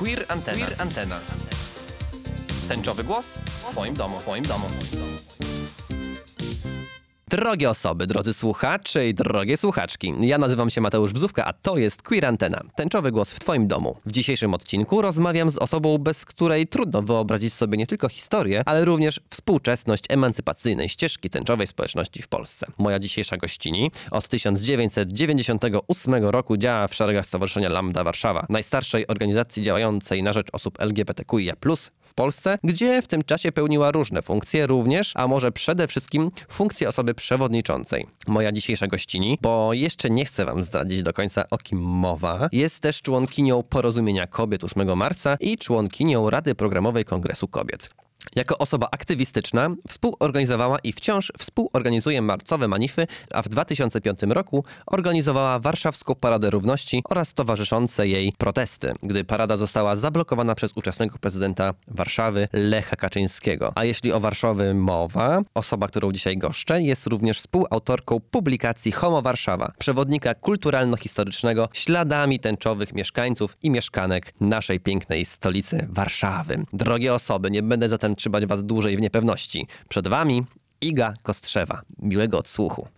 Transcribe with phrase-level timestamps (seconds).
[0.00, 0.56] Queer Antena.
[0.56, 1.20] Queer Antena.
[2.68, 4.66] Tęczowy głos w Twoim domu, w Twoim domu.
[7.30, 10.14] Drogie osoby, drodzy słuchacze i drogie słuchaczki.
[10.20, 12.62] Ja nazywam się Mateusz Bzówka, a to jest Queer Antena.
[12.74, 13.96] Tęczowy głos w Twoim domu.
[14.06, 18.84] W dzisiejszym odcinku rozmawiam z osobą, bez której trudno wyobrazić sobie nie tylko historię, ale
[18.84, 22.66] również współczesność emancypacyjnej ścieżki tęczowej społeczności w Polsce.
[22.78, 30.22] Moja dzisiejsza gościni od 1998 roku działa w szeregach Stowarzyszenia Lambda Warszawa, najstarszej organizacji działającej
[30.22, 31.54] na rzecz osób LGBTQIA+,
[32.10, 36.88] w Polsce, gdzie w tym czasie pełniła różne funkcje, również, a może przede wszystkim funkcję
[36.88, 38.06] osoby przewodniczącej.
[38.26, 42.80] Moja dzisiejsza gościni, bo jeszcze nie chcę wam zdradzić do końca o kim mowa, jest
[42.80, 47.90] też członkinią Porozumienia Kobiet 8 marca i członkinią Rady Programowej Kongresu Kobiet.
[48.36, 56.14] Jako osoba aktywistyczna współorganizowała i wciąż współorganizuje marcowe manify, a w 2005 roku organizowała Warszawską
[56.14, 62.96] Paradę Równości oraz towarzyszące jej protesty, gdy parada została zablokowana przez ówczesnego prezydenta Warszawy Lecha
[62.96, 63.72] Kaczyńskiego.
[63.74, 69.72] A jeśli o Warszawie mowa, osoba, którą dzisiaj goszczę, jest również współautorką publikacji Homo Warszawa,
[69.78, 76.64] przewodnika kulturalno-historycznego śladami tęczowych mieszkańców i mieszkanek naszej pięknej stolicy Warszawy.
[76.72, 79.66] Drogie osoby, nie będę zatem trzymać was dłużej w niepewności.
[79.88, 80.44] Przed wami
[80.80, 81.80] Iga Kostrzewa.
[81.98, 82.88] Miłego odsłuchu.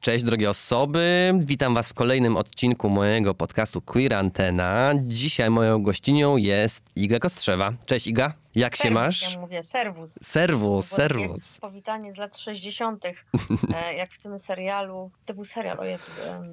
[0.00, 4.92] Cześć drogie osoby, witam was w kolejnym odcinku mojego podcastu Queer Antena.
[5.02, 7.72] Dzisiaj moją gościnią jest Iga Kostrzewa.
[7.86, 9.34] Cześć Iga, jak się Serwus, masz?
[9.34, 10.18] Ja mówię serwus.
[10.22, 11.58] Serwus, serwus.
[11.58, 13.04] Powitanie z lat 60.,
[13.74, 15.10] e, jak w tym serialu.
[15.26, 16.04] To był serial, o Jezu.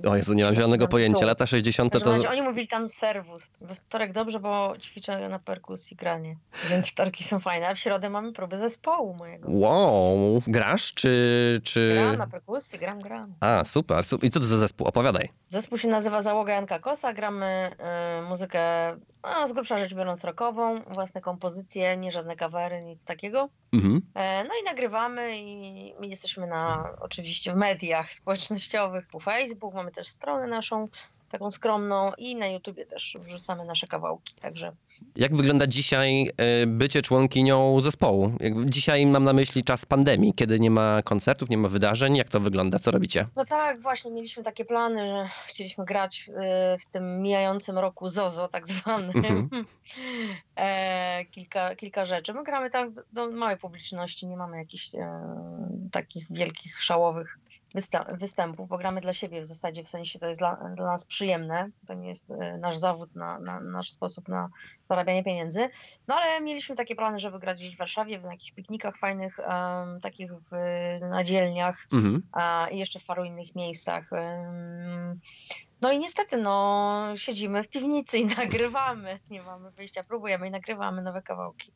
[0.09, 1.26] O Jezu, nie mam zielonego pojęcia.
[1.26, 2.17] Lata 60 W każdym to...
[2.17, 3.50] razie Oni mówili tam serwus.
[3.61, 6.38] We wtorek dobrze, bo ćwiczę na perkusji granie.
[6.70, 7.67] Więc wtorki są fajne.
[7.67, 9.48] A w środę mamy próbę zespołu mojego.
[9.52, 11.61] Wow, grasz czy...
[11.64, 11.94] czy...
[11.94, 13.33] Gram na perkusji, gram, gram.
[13.39, 14.03] A, super.
[14.22, 14.88] I co to za zespół?
[14.88, 15.30] Opowiadaj.
[15.50, 17.14] Zespół się nazywa Załoga Janka Kosa.
[17.14, 18.95] Gramy e, muzykę,
[19.34, 20.82] no, z grubsza rzecz biorąc, rockową.
[20.82, 23.49] Własne kompozycje, nie żadne kawery, nic takiego.
[23.73, 24.02] Mhm.
[24.16, 29.92] E, No i nagrywamy i my jesteśmy na oczywiście w mediach społecznościowych, po Facebook, mamy
[29.92, 30.88] też stronę naszą
[31.30, 34.71] taką skromną i na YouTubie też wrzucamy nasze kawałki, także
[35.15, 36.31] Jak wygląda dzisiaj
[36.63, 38.31] y, bycie członkinią zespołu?
[38.65, 42.15] Dzisiaj mam na myśli czas pandemii, kiedy nie ma koncertów, nie ma wydarzeń.
[42.15, 42.80] Jak to wygląda?
[42.80, 43.27] Co robicie?
[43.36, 48.47] no tak, właśnie mieliśmy takie plany, że chcieliśmy grać y, w tym mijającym roku ZOZO
[48.47, 49.15] tak zwanym.
[49.15, 49.49] Mhm.
[50.55, 52.33] e, kilka, kilka rzeczy.
[52.33, 55.19] My gramy tak do, do małej publiczności, nie mamy jakichś e,
[55.92, 57.39] takich wielkich, szałowych
[58.19, 61.69] występów, bo gramy dla siebie w zasadzie, w sensie to jest dla, dla nas przyjemne,
[61.87, 64.49] to nie jest e, nasz zawód, na, na, nasz sposób na
[64.86, 65.69] zarabianie pieniędzy.
[66.08, 70.02] No ale mieliśmy takie plany, żeby grać gdzieś w Warszawie, na jakichś piknikach fajnych, em,
[70.02, 70.49] takich w,
[71.02, 72.21] na dzielniach, Mhm.
[72.31, 74.13] a i jeszcze w paru innych miejscach.
[74.13, 75.19] Ym,
[75.86, 79.20] No i niestety, no, siedzimy w piwnicy i nagrywamy.
[79.30, 81.72] Nie mamy wyjścia, próbujemy i nagrywamy nowe kawałki.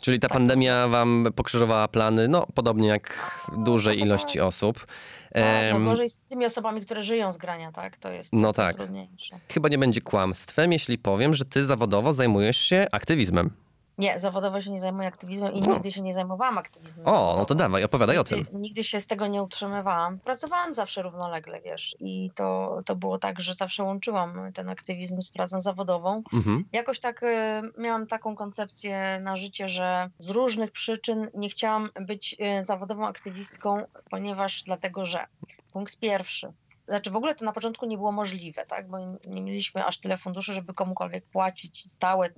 [0.00, 4.86] Czyli ta pandemia wam pokrzyżowała plany, no podobnie jak dużej ilości osób.
[5.32, 7.96] Tak, no gorzej z tymi osobami, które żyją z grania, tak?
[7.96, 8.76] To jest No tak.
[8.76, 9.38] trudniejsze.
[9.48, 13.50] chyba nie będzie kłamstwem, jeśli powiem, że ty zawodowo zajmujesz się aktywizmem.
[14.00, 15.72] Nie, zawodowo się nie zajmuję aktywizmem i O.
[15.72, 17.06] nigdy się nie zajmowałam aktywizmem.
[17.08, 17.54] O, no to zawodowo.
[17.54, 18.38] dawaj, opowiadaj o tym.
[18.38, 20.18] Nigdy, nigdy się z tego nie utrzymywałam.
[20.18, 25.30] Pracowałam zawsze równolegle, wiesz, i to, to było tak, że zawsze łączyłam ten aktywizm z
[25.30, 26.22] pracą zawodową.
[26.32, 26.64] Mhm.
[26.72, 32.36] Jakoś tak e, miałam taką koncepcję na życie, że z różnych przyczyn nie chciałam być
[32.38, 35.26] e, zawodową aktywistką, ponieważ dlatego, że
[35.72, 36.52] punkt pierwszy.
[36.90, 38.88] Znaczy w ogóle to na początku nie było możliwe, tak?
[38.88, 42.28] Bo nie- mieliśmy aż tyle funduszy, żeby komukolwiek płacić stałe,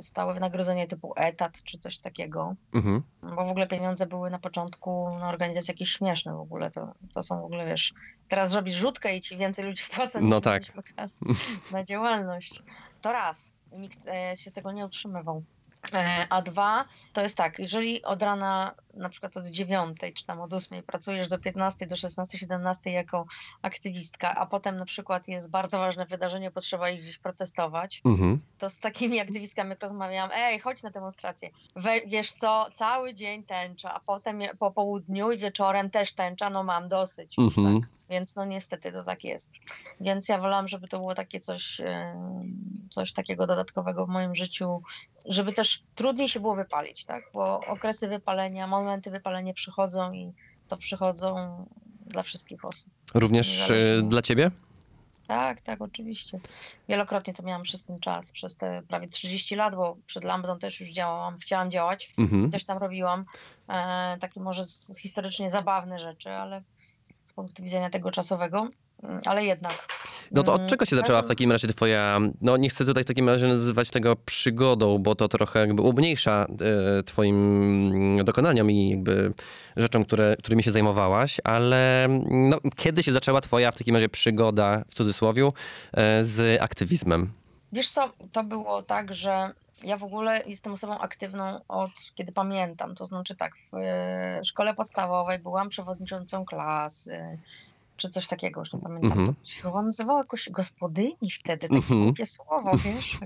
[0.00, 2.54] stałe wynagrodzenie typu etat czy coś takiego.
[2.74, 3.02] Mhm.
[3.22, 6.70] Bo w ogóle pieniądze były na początku na organizacje jakieś śmieszne w ogóle.
[6.70, 7.94] To, to są w ogóle, wiesz,
[8.28, 10.62] teraz robisz rzutkę i ci więcej ludzi wpłaca No tak.
[11.72, 12.62] na działalność.
[13.00, 13.52] To raz.
[13.72, 15.42] Nikt e, się z tego nie utrzymywał.
[15.92, 20.40] E, A dwa, to jest tak, jeżeli od rana, na przykład od dziewiątej, czy tam
[20.40, 23.26] od ósmej pracujesz do 15, do 16, 17 jako
[23.62, 28.40] aktywistka, a potem na przykład jest bardzo ważne wydarzenie, potrzeba iść gdzieś protestować, Mhm.
[28.58, 31.50] to z takimi aktywistkami jak rozmawiałam, ej, chodź na demonstrację.
[31.76, 36.62] We, wiesz co, cały dzień tęcza, a potem po południu i wieczorem też tęcza, no
[36.62, 37.38] mam dosyć.
[37.38, 37.80] Mhm.
[37.80, 37.90] Tak?
[38.10, 39.50] Więc no niestety to tak jest.
[40.00, 42.16] Więc ja wolałam, żeby to było takie coś, em,
[42.90, 44.82] coś takiego dodatkowego w moim życiu,
[45.24, 47.24] żeby też trudniej się było wypalić, tak?
[47.34, 50.32] Bo okresy wypalenia, momenty wypalenia przychodzą i
[50.68, 51.66] to przychodzą
[52.06, 52.90] dla wszystkich osób.
[53.14, 54.08] Również Niezależnie.
[54.08, 54.50] dla ciebie?
[55.26, 56.40] Tak, tak, oczywiście.
[56.88, 60.80] Wielokrotnie to miałam przez ten czas, przez te prawie 30 lat, bo przed Lambdą też
[60.80, 62.50] już działałam, chciałam działać, Mhm.
[62.50, 63.24] coś tam robiłam.
[63.68, 64.64] E, takie może
[65.00, 66.62] historycznie zabawne rzeczy, ale
[67.40, 68.68] punktu widzenia tego czasowego.
[69.02, 69.88] Mm, Ale jednak.
[70.32, 73.04] No to od Mm, czego się zaczęła w takim razie twoja, no nie chcę tutaj
[73.04, 76.46] w takim razie nazywać tego przygodą, bo to trochę jakby umniejsza
[76.98, 79.32] e, twoim dokonaniom i jakby
[79.76, 84.82] rzeczom, które, którymi się zajmowałaś, ale no, kiedy się zaczęła twoja w takim razie przygoda,
[84.88, 85.50] w cudzysłowie,
[85.92, 87.30] e, z aktywizmem?
[87.72, 89.50] Wiesz co, to było tak, że
[89.82, 92.94] ja w ogóle jestem osobą aktywną od kiedy pamiętam.
[92.94, 97.38] To znaczy tak, w e, szkole podstawowej byłam przewodniczącą klasy,
[97.96, 99.34] czy coś takiego, już nie pamiętam.
[99.34, 102.04] To się chyba nazywało jakoś gospodyni wtedy, takie Mhm.
[102.04, 103.18] głupie słowo, wiesz?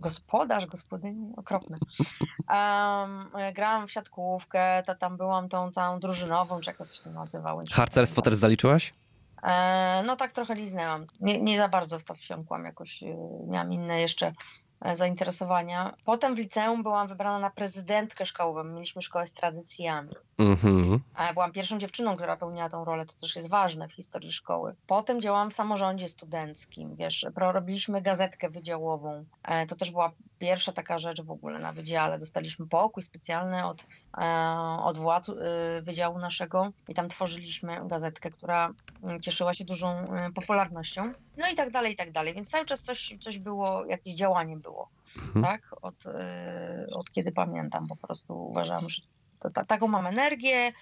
[0.00, 1.78] Gospodarz, gospodyni, okropne.
[2.50, 7.26] Um, grałam w siatkówkę, to tam byłam tą całą drużynową, czy jak to się tam
[7.34, 8.94] nie Harcerstwo też zaliczyłaś?
[9.42, 11.06] E, no tak trochę liznęłam.
[11.20, 13.16] Nie, nie za bardzo w to wsiąkłam, jakoś e,
[13.48, 14.32] miałam inne jeszcze
[14.94, 15.94] zainteresowania.
[16.04, 18.64] Potem w liceum byłam wybrana na prezydentkę szkołową.
[18.64, 20.14] Mieliśmy szkołę z tradycjami.
[20.38, 21.00] Mhm.
[21.14, 24.74] A byłam pierwszą dziewczyną, która pełniła tą rolę, to też jest ważne w historii szkoły.
[24.86, 29.24] Potem działałam w samorządzie studenckim, wiesz, robiliśmy gazetkę wydziałową.
[29.44, 32.18] E, To też była pierwsza taka rzecz w ogóle na wydziale.
[32.18, 33.86] Dostaliśmy pokój specjalny od,
[34.18, 34.24] e,
[34.82, 35.32] od władz e,
[35.82, 38.72] wydziału naszego i tam tworzyliśmy gazetkę, która
[39.22, 41.12] cieszyła się dużą e, popularnością.
[41.36, 42.34] No i tak dalej, i tak dalej.
[42.34, 45.44] Więc cały czas coś, coś było, jakieś działanie było, Mhm.
[45.44, 45.62] tak?
[45.82, 49.02] Od, e, od kiedy pamiętam po prostu uważam, że
[49.38, 50.72] to, ta, taką mam energię,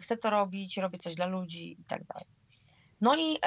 [0.00, 2.26] chcę to robić, robię coś dla ludzi i tak dalej.
[3.04, 3.38] No i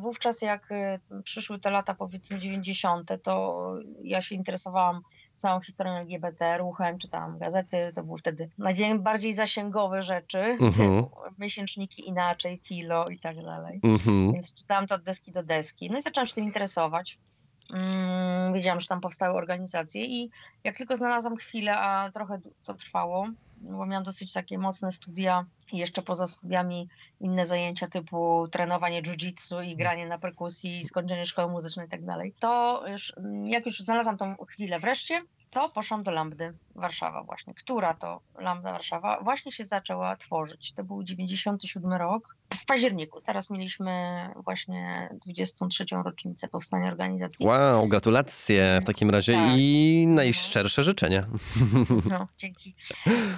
[0.00, 3.64] wówczas jak e, przyszły te lata powiedzmy 90., to
[4.02, 5.00] ja się interesowałam
[5.36, 11.04] całą historią LGBT, ruchem, czytałam gazety, to były wtedy najbardziej zasięgowe rzeczy, Mhm.
[11.38, 13.80] miesięczniki inaczej, Filo i tak dalej.
[13.82, 14.32] Mhm.
[14.32, 15.90] Więc czytałam to od deski do deski.
[15.90, 17.18] No i zaczęłam się tym interesować.
[17.74, 20.30] Mm, wiedziałam, że tam powstały organizacje i
[20.64, 23.28] jak tylko znalazłam chwilę, a trochę to trwało,
[23.64, 26.88] bo miałam dosyć takie mocne studia i jeszcze poza studiami
[27.20, 32.34] inne zajęcia typu trenowanie jiu-jitsu i granie na perkusji, skończenie szkoły muzycznej i tak dalej,
[32.40, 33.12] to już,
[33.44, 35.22] jak już znalazłam tą chwilę wreszcie,
[35.54, 37.54] to poszłam do Lambdy Warszawa właśnie.
[37.54, 40.72] Która to Lambda Warszawa właśnie się zaczęła tworzyć.
[40.72, 42.36] To był 97 rok.
[42.54, 43.20] W październiku.
[43.20, 43.90] Teraz mieliśmy
[44.36, 45.84] właśnie 23.
[46.04, 47.46] rocznicę powstania organizacji.
[47.46, 49.52] Wow, gratulacje w takim razie Tak.
[49.56, 51.24] i najszczersze życzenia.
[52.10, 52.74] No, dzięki.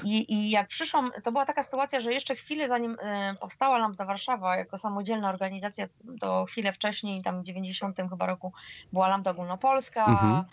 [0.05, 4.05] I, I jak przyszłam, to była taka sytuacja, że jeszcze chwilę zanim e, powstała Lambda
[4.05, 5.89] Warszawa jako samodzielna organizacja,
[6.21, 8.53] to chwilę wcześniej, tam w 90 chyba roku
[8.93, 10.05] była Lambda Ogólnopolska.
[10.07, 10.45] Mhm.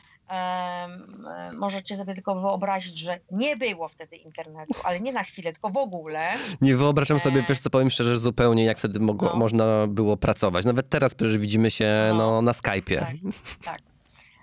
[1.54, 5.78] Możecie sobie tylko wyobrazić, że nie było wtedy internetu, ale nie na chwilę, tylko w
[5.78, 6.32] ogóle.
[6.62, 7.44] Nie wyobrażam sobie, E.
[7.50, 9.36] wiesz co, powiem szczerze, zupełnie jak wtedy mogło, No.
[9.36, 10.66] można było pracować.
[10.66, 12.18] Nawet teraz przecież widzimy się no.
[12.18, 12.42] No.
[12.42, 13.00] na Skype'ie.
[13.00, 13.16] Tak,
[13.64, 13.80] tak.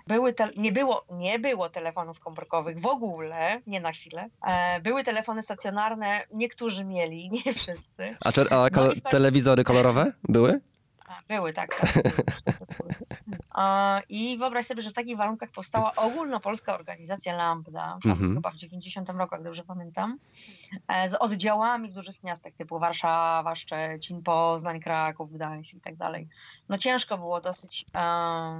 [0.07, 4.29] Były te, nie, było, nie było telefonów komórkowych w ogóle, nie na chwilę.
[4.47, 8.15] E, były telefony stacjonarne, niektórzy mieli, nie wszyscy.
[8.25, 10.59] A, czer- a kol- No i tak- telewizory kolorowe były?
[11.27, 11.79] Były, tak.
[12.45, 12.91] tak były.
[14.09, 18.33] I wyobraź sobie, że w takich warunkach powstała ogólnopolska organizacja Lambda, Mhm.
[18.35, 20.17] chyba w 90 roku, jak dobrze pamiętam,
[20.87, 26.27] e, z oddziałami w dużych miastach typu Warszawa, Szczecin, Poznań, Kraków, Gdańsk i tak dalej.
[26.69, 27.85] No ciężko było dosyć,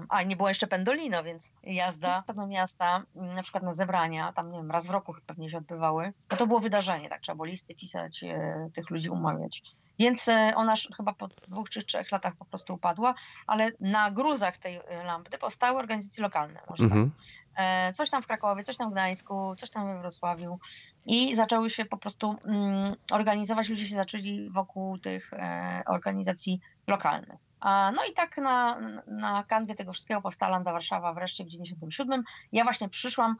[0.09, 4.51] a nie było jeszcze Pendolino, więc jazda do miasta, m, na przykład na zebrania, tam
[4.51, 7.45] nie wiem, raz w roku pewnie się odbywały, no to było wydarzenie, tak, trzeba było
[7.45, 9.61] listy pisać, e, tych ludzi umawiać.
[10.01, 13.13] Więc e, ona chyba po dwóch czy trzech latach po prostu upadła,
[13.47, 16.59] ale na gruzach tej e, lampy powstały organizacje lokalne.
[16.69, 16.83] Może.
[16.83, 17.11] Mhm.
[17.55, 20.59] E, Coś tam w Krakowie, coś tam w Gdańsku, coś tam we Wrocławiu
[21.05, 25.31] i zaczęły się po prostu mm, organizować, ludzie się zaczęli wokół tych
[25.85, 27.39] organizacji lokalnych.
[27.95, 32.23] No i tak na, na kanwie tego wszystkiego powstała Lambda Warszawa wreszcie w 97.
[32.51, 33.35] Ja właśnie przyszłam,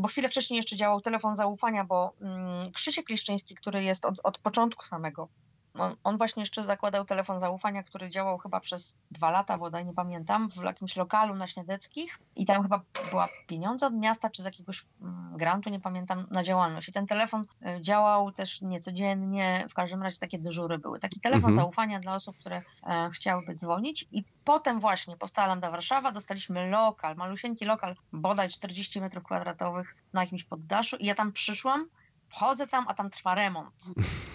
[0.00, 4.38] bo chwilę wcześniej jeszcze działał telefon zaufania, bo mm, Krzysiek Liszczyński, który jest od, od
[4.38, 5.28] początku samego,
[5.74, 9.92] on, on właśnie jeszcze zakładał telefon zaufania, który działał chyba przez dwa lata, bodaj nie
[9.92, 14.44] pamiętam, w jakimś lokalu na Śniadeckich i tam chyba była pieniądze od miasta, czy z
[14.44, 16.88] jakiegoś mm, grantu, nie pamiętam, na działalność.
[16.88, 20.98] I ten telefon y, działał też niecodziennie, w każdym razie takie dyżury były.
[20.98, 21.56] Taki telefon Mhm.
[21.56, 27.16] zaufania dla osób, które e, chciałyby dzwonić i potem właśnie powstała Lambda Warszawa, dostaliśmy lokal,
[27.16, 31.88] malusieńki lokal, bodaj 40 metrów kwadratowych na jakimś poddaszu i ja tam przyszłam,
[32.28, 33.74] wchodzę tam, a tam trwa remont.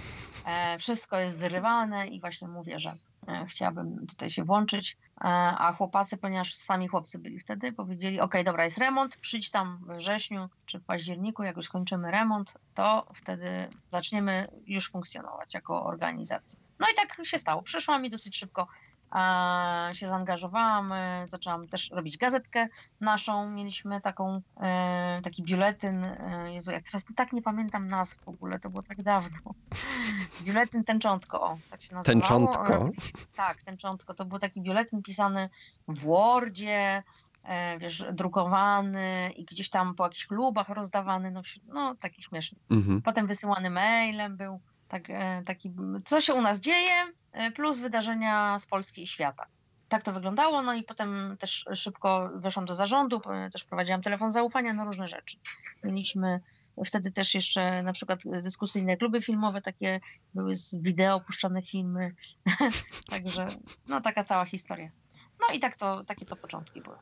[0.48, 2.94] E, wszystko jest zrywane i właśnie mówię, że
[3.28, 5.24] e, chciałabym tutaj się włączyć, e,
[5.58, 9.98] a chłopacy, ponieważ sami chłopcy byli wtedy, powiedzieli, ok, dobra, jest remont, przyjdź tam we
[9.98, 16.60] wrześniu czy w październiku, jak już skończymy remont, to wtedy zaczniemy już funkcjonować jako organizacja.
[16.80, 17.62] No i tak się stało.
[17.62, 18.68] Przyszłam i dosyć szybko
[19.94, 22.68] się zaangażowałam, e, zaczęłam też robić gazetkę
[23.02, 28.28] naszą, mieliśmy taką, e, taki biuletyn, e, Jezu, ja teraz tak nie pamiętam nazw w
[28.28, 29.38] ogóle, to było tak dawno.
[30.44, 32.22] Biuletyn Tęczątko, o, tak się nazywało.
[32.22, 32.90] Tęczątko?
[33.36, 35.50] Tak, Tęczątko, to był taki biuletyn pisany
[35.88, 37.04] w Wordzie,
[37.80, 42.60] wiesz, drukowany i gdzieś tam po jakichś klubach rozdawany, no, no taki śmieszny.
[42.70, 43.02] Mhm.
[43.02, 45.04] Potem wysyłany mailem był tak,
[45.46, 45.72] taki,
[46.06, 47.14] co się u nas dzieje,
[47.56, 49.46] plus wydarzenia z Polski i świata.
[49.90, 53.22] Tak to wyglądało, no i potem też szybko weszłam do zarządu,
[53.54, 55.38] też prowadziłam telefon zaufania, no różne rzeczy.
[55.84, 56.42] Mieliśmy
[56.86, 60.00] wtedy też jeszcze na przykład dyskusyjne kluby filmowe, takie
[60.34, 62.16] były z wideo puszczane filmy,
[63.10, 63.48] także
[63.88, 64.90] no taka cała historia.
[65.40, 66.98] No i tak to, takie to początki były.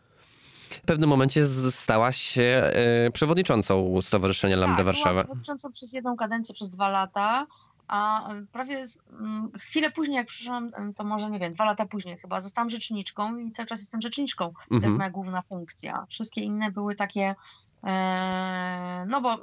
[0.70, 5.12] W pewnym momencie stałaś się e, przewodniczącą Stowarzyszenia Lambda tak, Warszawa.
[5.12, 7.48] Byłam przewodniczącą przez jedną kadencję, przez dwa lata,
[7.88, 12.18] a prawie z- m, chwilę później, jak przyszłam, to może nie wiem, dwa lata później
[12.18, 14.46] chyba, zostałam rzeczniczką i cały czas jestem rzeczniczką.
[14.54, 14.98] To jest Mhm.
[14.98, 16.06] moja główna funkcja.
[16.10, 17.36] Wszystkie inne były takie,
[17.84, 19.38] e, no bo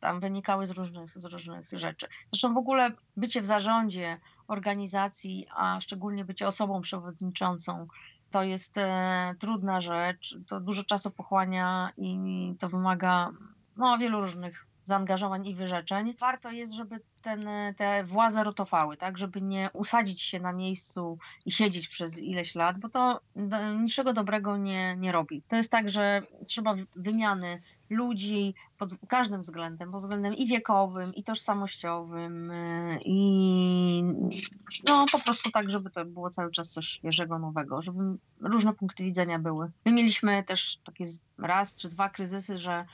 [0.00, 2.06] tam wynikały z różnych, z różnych rzeczy.
[2.30, 7.86] Zresztą w ogóle bycie w zarządzie organizacji, a szczególnie bycie osobą przewodniczącą,
[8.30, 12.18] to jest e, trudna rzecz, to dużo czasu pochłania i
[12.58, 13.30] to wymaga
[13.76, 16.14] no, wielu różnych zaangażowań i wyrzeczeń.
[16.20, 21.50] Warto jest, żeby ten, te władze rotowały, tak, żeby nie usadzić się na miejscu i
[21.50, 25.42] siedzieć przez ileś lat, bo to do, niczego dobrego nie, nie robi.
[25.48, 31.22] To jest tak, że trzeba wymiany ludzi pod każdym względem, pod względem i wiekowym, i
[31.22, 34.02] tożsamościowym, y, i
[34.88, 38.00] no po prostu tak, żeby to było cały czas coś świeżego, nowego, żeby
[38.40, 39.70] różne punkty widzenia były.
[39.84, 41.04] My mieliśmy też takie
[41.38, 42.86] raz czy dwa kryzysy, że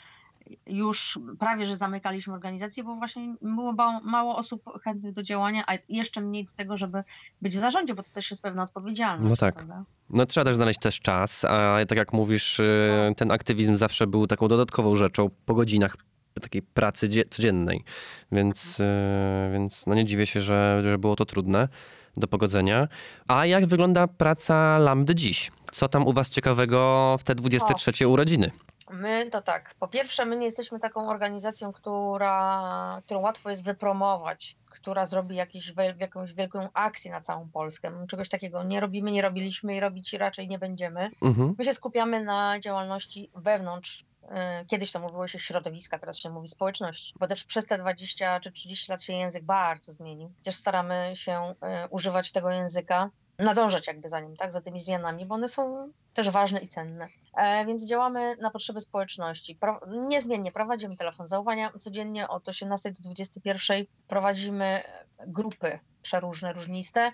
[0.66, 3.72] już prawie, że zamykaliśmy organizację, bo właśnie było
[4.02, 7.04] mało osób chętnych do działania, a jeszcze mniej do tego, żeby
[7.42, 9.30] być w zarządzie, bo to też jest pewna odpowiedzialność.
[9.30, 9.54] No tak.
[9.54, 9.84] prawda?
[10.10, 14.26] No trzeba też znaleźć też czas, a tak jak mówisz, e, ten aktywizm zawsze był
[14.26, 15.96] taką dodatkową rzeczą po godzinach
[16.40, 17.84] takiej pracy dzie- codziennej,
[18.32, 21.68] więc, e, więc no nie dziwię się, że, że było to trudne
[22.16, 22.88] do pogodzenia.
[23.28, 25.50] A jak wygląda praca Lambdy dziś?
[25.72, 28.50] Co tam u was ciekawego w te 23 urodziny?
[28.92, 29.74] My to tak.
[29.78, 35.72] Po pierwsze, my nie jesteśmy taką organizacją, która, którą łatwo jest wypromować, która zrobi jakiś,
[35.98, 37.90] jakąś wielką akcję na całą Polskę.
[37.90, 41.10] My czegoś takiego nie robimy, nie robiliśmy i robić raczej nie będziemy.
[41.22, 41.54] Mhm.
[41.58, 44.04] My się skupiamy na działalności wewnątrz.
[44.30, 48.40] e, Kiedyś to mówiło się środowiska, teraz się mówi społeczności, bo też przez te 20
[48.40, 50.32] czy 30 lat się język bardzo zmienił.
[50.42, 53.10] Też staramy się e, używać tego języka,
[53.44, 57.08] nadążać jakby za nim, tak, za tymi zmianami, bo one są też ważne i cenne.
[57.36, 59.54] E, więc działamy na potrzeby społeczności.
[59.54, 61.72] Pro, niezmiennie prowadzimy telefon zaufania.
[61.78, 64.82] Codziennie od 18 do 21 prowadzimy
[65.26, 67.12] grupy przeróżne, różniste.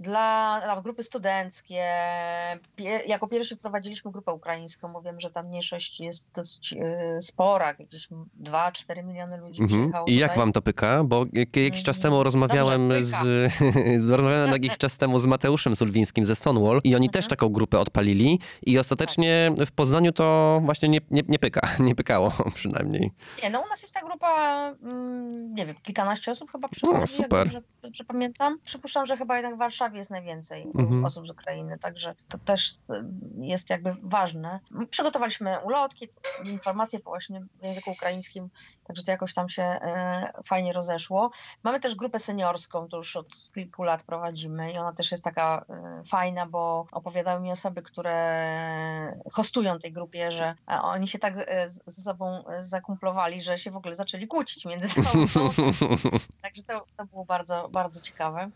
[0.00, 1.84] Dla, dla grupy studenckie,
[3.06, 6.78] jako pierwszy wprowadziliśmy grupę ukraińską, bo wiem, że ta mniejszość jest dosyć y,
[7.22, 8.08] spora, jakieś
[8.42, 9.92] 2-4 miliony ludzi Mhm.
[10.06, 10.42] I jak tutaj.
[10.42, 11.04] wam to pyka?
[11.04, 13.52] Bo jak- jakiś czas Mm, temu rozmawiałem dobrze, z,
[14.10, 17.30] rozmawiałem jakiś czas temu z Mateuszem Sulwińskim ze Stonewall i oni też Mhm.
[17.30, 22.32] taką grupę odpalili i ostatecznie w Poznaniu to właśnie nie, nie, nie pyka, nie pykało
[22.54, 23.10] przynajmniej.
[23.42, 27.08] Nie, no u nas jest ta grupa, mm, nie wiem, kilkanaście osób chyba przychodzi, jak
[27.08, 27.44] super.
[27.44, 28.58] dobrze, dobrze pamiętam.
[28.64, 31.04] Przypuszczam, że chyba jednak w Warszawie jest najwięcej Mhm.
[31.04, 34.60] osób z Ukrainy, także to też mm, jest jakby ważne.
[34.90, 36.08] Przygotowaliśmy ulotki,
[36.44, 38.50] informacje właśnie w języku ukraińskim,
[38.86, 41.30] także to jakoś tam się e, fajnie rozeszło.
[41.62, 45.64] Mamy też grupę seniorską, to już od kilku lat prowadzimy i ona też jest taka
[45.68, 48.16] e, fajna, bo opowiadały mi osoby, które
[49.32, 53.70] hostują tej grupie, że e, oni się tak e, ze sobą e, zakumplowali, że się
[53.70, 55.10] w ogóle zaczęli kłócić między sobą.
[56.42, 58.50] Także to, to było bardzo, bardzo ciekawe.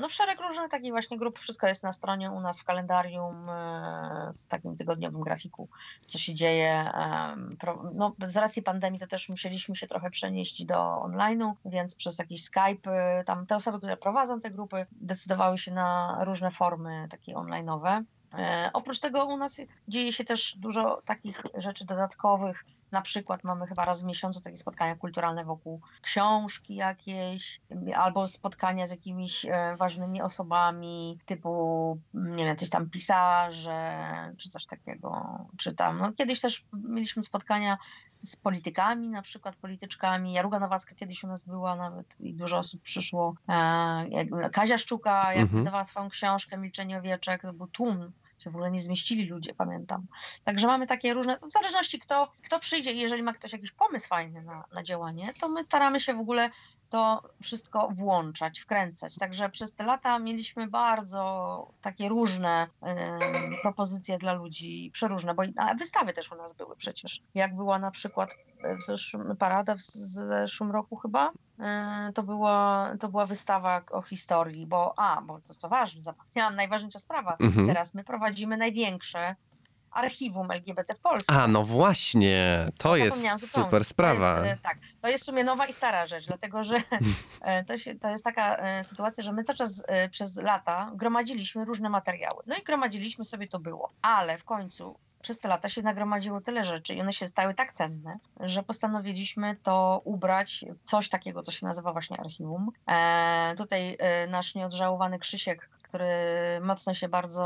[0.00, 4.30] No szereg różnych takich właśnie grup, wszystko jest na stronie u nas w kalendarium, e,
[4.34, 5.68] w takim tygodniowym grafiku,
[6.06, 6.90] co się dzieje.
[7.94, 12.44] No, z racji pandemii to też musieliśmy się trochę przenieść do online'u, więc przez jakiś
[12.44, 17.34] Skype, y, tam te osoby, które prowadzą te grupy, decydowały się na różne formy takie
[17.34, 18.02] online'owe.
[18.38, 22.64] E, Oprócz tego u nas dzieje się też dużo takich rzeczy dodatkowych.
[22.92, 27.60] Na przykład mamy chyba raz w miesiącu takie spotkania kulturalne wokół książki jakieś,
[27.96, 34.02] albo spotkania z jakimiś e, ważnymi osobami, typu, nie wiem, coś tam pisarze,
[34.38, 35.98] czy coś takiego, czy tam.
[35.98, 37.78] No, kiedyś też mieliśmy spotkania
[38.24, 40.32] z politykami, na przykład polityczkami.
[40.32, 43.34] Jaruga Nowacka kiedyś u nas była nawet i dużo osób przyszło.
[43.48, 45.58] E, Kazia Szczuka, jak Mhm.
[45.58, 50.06] wydawała swoją książkę Milczenie owieczek, to był tłum się w ogóle nie zmieścili ludzie, pamiętam.
[50.44, 54.08] Także mamy takie różne, w zależności kto, kto przyjdzie i jeżeli ma ktoś jakiś pomysł
[54.08, 56.50] fajny na, na działanie, to my staramy się w ogóle
[56.92, 59.14] to wszystko włączać, wkręcać.
[59.16, 62.66] Także przez te lata mieliśmy bardzo takie różne
[63.62, 67.20] propozycje dla ludzi, przeróżne, bo i- a wystawy też u nas były przecież.
[67.34, 68.30] Jak była na przykład
[68.80, 74.66] w zeszłym, parada w zeszłym roku chyba, e, to była, to była wystawa o historii,
[74.66, 77.36] bo a, bo to co ważne, zapomniałam, najważniejsza sprawa.
[77.40, 77.66] Mhm.
[77.68, 79.36] Teraz my prowadzimy największe
[79.92, 81.32] archiwum LGBT w Polsce.
[81.32, 84.36] A, no właśnie, to jest super sprawa.
[84.36, 86.76] To jest, e, tak, to jest w sumie nowa i stara rzecz, dlatego że
[87.40, 91.64] e, to, się, to jest taka e, sytuacja, że my cały czas przez lata gromadziliśmy
[91.64, 92.42] różne materiały.
[92.46, 96.64] No i gromadziliśmy sobie to było, ale w końcu przez te lata się nagromadziło tyle
[96.64, 101.52] rzeczy i one się stały tak cenne, że postanowiliśmy to ubrać w coś takiego, co
[101.52, 102.70] się nazywa właśnie archiwum.
[102.90, 107.42] E, tutaj e, nasz nieodżałowany Krzysiek, który mocno się bardzo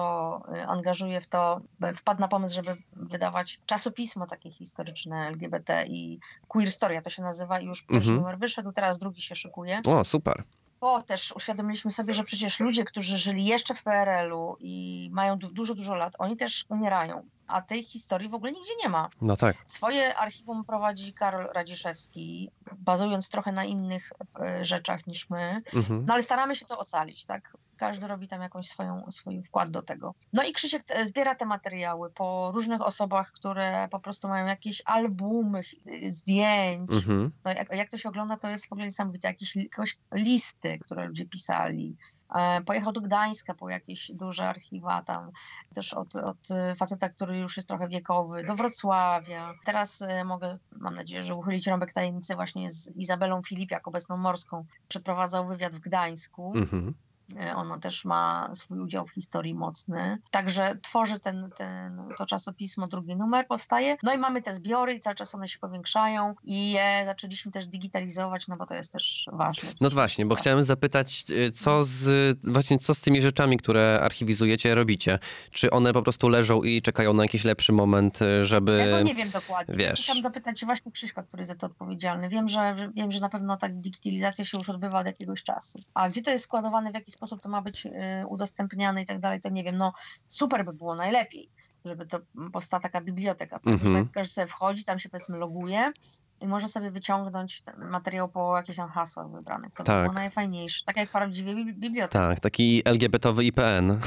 [0.54, 1.60] e, angażuje w to,
[1.96, 7.60] wpadł na pomysł, żeby wydawać czasopismo takie historyczne LGBT i Queer Storia to się nazywa
[7.60, 8.16] i już pierwszy Mhm.
[8.16, 9.80] numer wyszedł, teraz drugi się szykuje.
[9.86, 10.44] O, super.
[10.80, 15.52] Bo też uświadomiliśmy sobie, że przecież ludzie, którzy żyli jeszcze w PRL-u i mają du-
[15.52, 19.08] dużo, dużo lat, oni też umierają, a tej historii w ogóle nigdzie nie ma.
[19.20, 19.56] No tak.
[19.66, 26.04] Swoje archiwum prowadzi Karol Radziszewski, bazując trochę na innych e, rzeczach niż my, Mhm.
[26.08, 27.56] no ale staramy się to ocalić, tak?
[27.76, 30.14] Każdy robi tam jakąś swoją, swój wkład do tego.
[30.33, 34.83] No i Krzysiek e, zbiera te materiały po różnych osobach, które po prostu mają jakieś
[34.85, 36.90] albumy e, zdjęć.
[36.90, 37.33] Mhm.
[37.45, 39.28] No jak, jak to się ogląda, to jest w ogóle niesamowite.
[39.28, 41.97] Jakieś, jakieś listy, które ludzie pisali.
[42.35, 45.30] E, Pojechał do Gdańska po jakieś duże archiwa tam,
[45.75, 49.54] też od, od faceta, który już jest trochę wiekowy, do Wrocławia.
[49.64, 54.64] Teraz e, mogę, mam nadzieję, że uchylić rąbek tajemnicy właśnie z Izabelą Filipiak, obecną morską.
[54.88, 56.52] Przeprowadzał wywiad w Gdańsku.
[56.56, 56.95] Mhm.
[57.37, 60.18] E, Ona też ma swój udział w historii mocny.
[60.30, 63.97] Także tworzy ten, ten, to czasopismo, drugi numer powstaje.
[64.02, 67.66] No i mamy te zbiory i cały czas one się powiększają i je zaczęliśmy też
[67.66, 69.71] digitalizować, no bo to jest też ważne.
[69.80, 74.75] No właśnie, bo chciałem zapytać, y, co z, właśnie co z tymi rzeczami, które archiwizujecie,
[74.75, 75.18] robicie?
[75.50, 78.78] Czy one po prostu leżą i czekają na jakiś lepszy moment, y, żeby...
[78.85, 79.75] Tego nie wiem dokładnie.
[79.76, 80.02] wiesz.
[80.02, 82.28] Chciałam dopytać właśnie Krzyśka, który jest za to odpowiedzialny.
[82.28, 85.78] Wiem że, że, wiem, że na pewno ta digitalizacja się już odbywa od jakiegoś czasu.
[85.95, 87.90] A gdzie to jest składowane, w jaki sposób to ma być y,
[88.28, 89.76] udostępniane i tak dalej, to nie wiem.
[89.76, 89.92] No
[90.26, 91.50] super by było, najlepiej,
[91.84, 92.19] żeby to
[92.52, 93.58] powstała taka biblioteka.
[93.58, 93.73] Tak?
[93.73, 94.08] Mhm.
[94.08, 95.93] Każdy sobie wchodzi, tam się powiedzmy loguje
[96.40, 99.75] i może sobie wyciągnąć materiał po jakichś tam hasłach wybranych.
[99.75, 100.02] To by Tak.
[100.02, 100.84] było najfajniejsze.
[100.84, 102.19] Tak jak w prawdziwej bibli- bibliotece.
[102.28, 103.99] Tak, taki LGBT-owy IPN.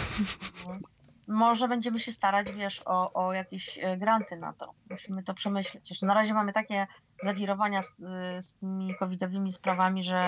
[1.27, 4.73] Może będziemy się starać, wiesz, o, o jakieś e, granty na to.
[4.89, 5.89] Musimy to przemyśleć.
[5.89, 6.87] Jeszcze na razie mamy takie
[7.23, 7.97] zawirowania z,
[8.45, 10.23] z tymi covidowymi sprawami, że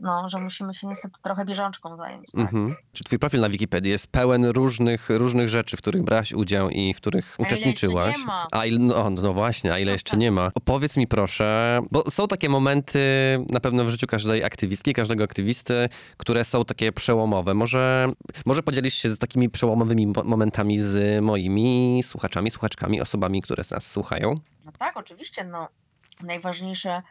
[0.00, 2.30] no, że musimy się niestety trochę bieżączką zająć.
[2.32, 2.40] Tak?
[2.40, 2.76] Mhm.
[2.92, 6.94] Czy twój profil na Wikipedii jest pełen różnych, różnych rzeczy, w których brałaś udział i
[6.94, 8.06] w których uczestniczyłaś?
[8.06, 8.46] jeszcze nie ma?
[8.52, 10.20] A ile, no, no właśnie, a ile No jeszcze tak.
[10.20, 10.50] nie ma?
[10.54, 13.00] Opowiedz mi proszę, bo są takie momenty
[13.50, 17.54] na pewno w życiu każdej aktywistki, każdego aktywisty, które są takie przełomowe.
[17.54, 18.08] Może,
[18.46, 23.86] może podzielisz się z takimi przełomowymi mo- momentami z moimi słuchaczami, słuchaczkami, osobami, które nas
[23.86, 24.40] słuchają?
[24.64, 25.44] No tak, oczywiście.
[25.44, 25.68] No,
[26.22, 27.02] najważniejsze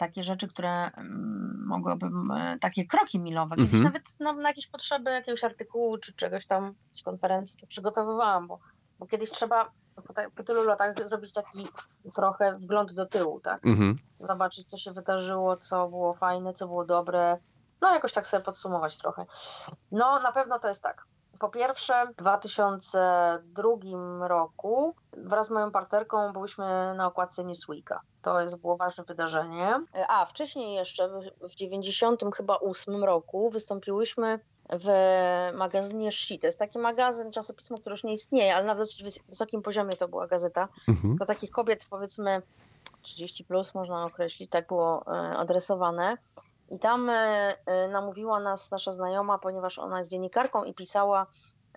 [0.00, 3.84] takie rzeczy, które mm, mogłabym, e, takie kroki milowe, kiedyś Mhm.
[3.84, 8.58] nawet na, na jakieś potrzeby jakiegoś artykułu czy czegoś tam, jakiejś konferencji to przygotowywałam, bo,
[8.98, 9.70] bo kiedyś trzeba
[10.06, 11.66] po, ta, po tylu latach zrobić taki
[12.14, 13.66] trochę wgląd do tyłu, tak?
[13.66, 13.98] Mhm.
[14.20, 17.38] Zobaczyć, co się wydarzyło, co było fajne, co było dobre.
[17.80, 19.26] No, jakoś tak sobie podsumować trochę.
[19.92, 21.04] No, na pewno to jest tak.
[21.40, 28.00] Po pierwsze, w 2002 roku wraz z moją partnerką byliśmy na okładce Newsweeka.
[28.22, 29.80] To jest było ważne wydarzenie.
[30.08, 34.38] A wcześniej jeszcze, w- w 90 chyba 8 roku wystąpiłyśmy
[34.72, 34.88] w
[35.54, 36.38] magazynie She.
[36.38, 39.96] To jest taki magazyn, czasopismo, które już nie istnieje, ale na dosyć wys- wysokim poziomie
[39.96, 41.16] to była gazeta Mhm.
[41.16, 42.42] do takich kobiet powiedzmy
[43.02, 46.16] 30 plus można określić, tak było e, adresowane.
[46.70, 47.14] I tam e,
[47.66, 51.26] e, namówiła nas nasza znajoma, ponieważ ona jest dziennikarką i pisała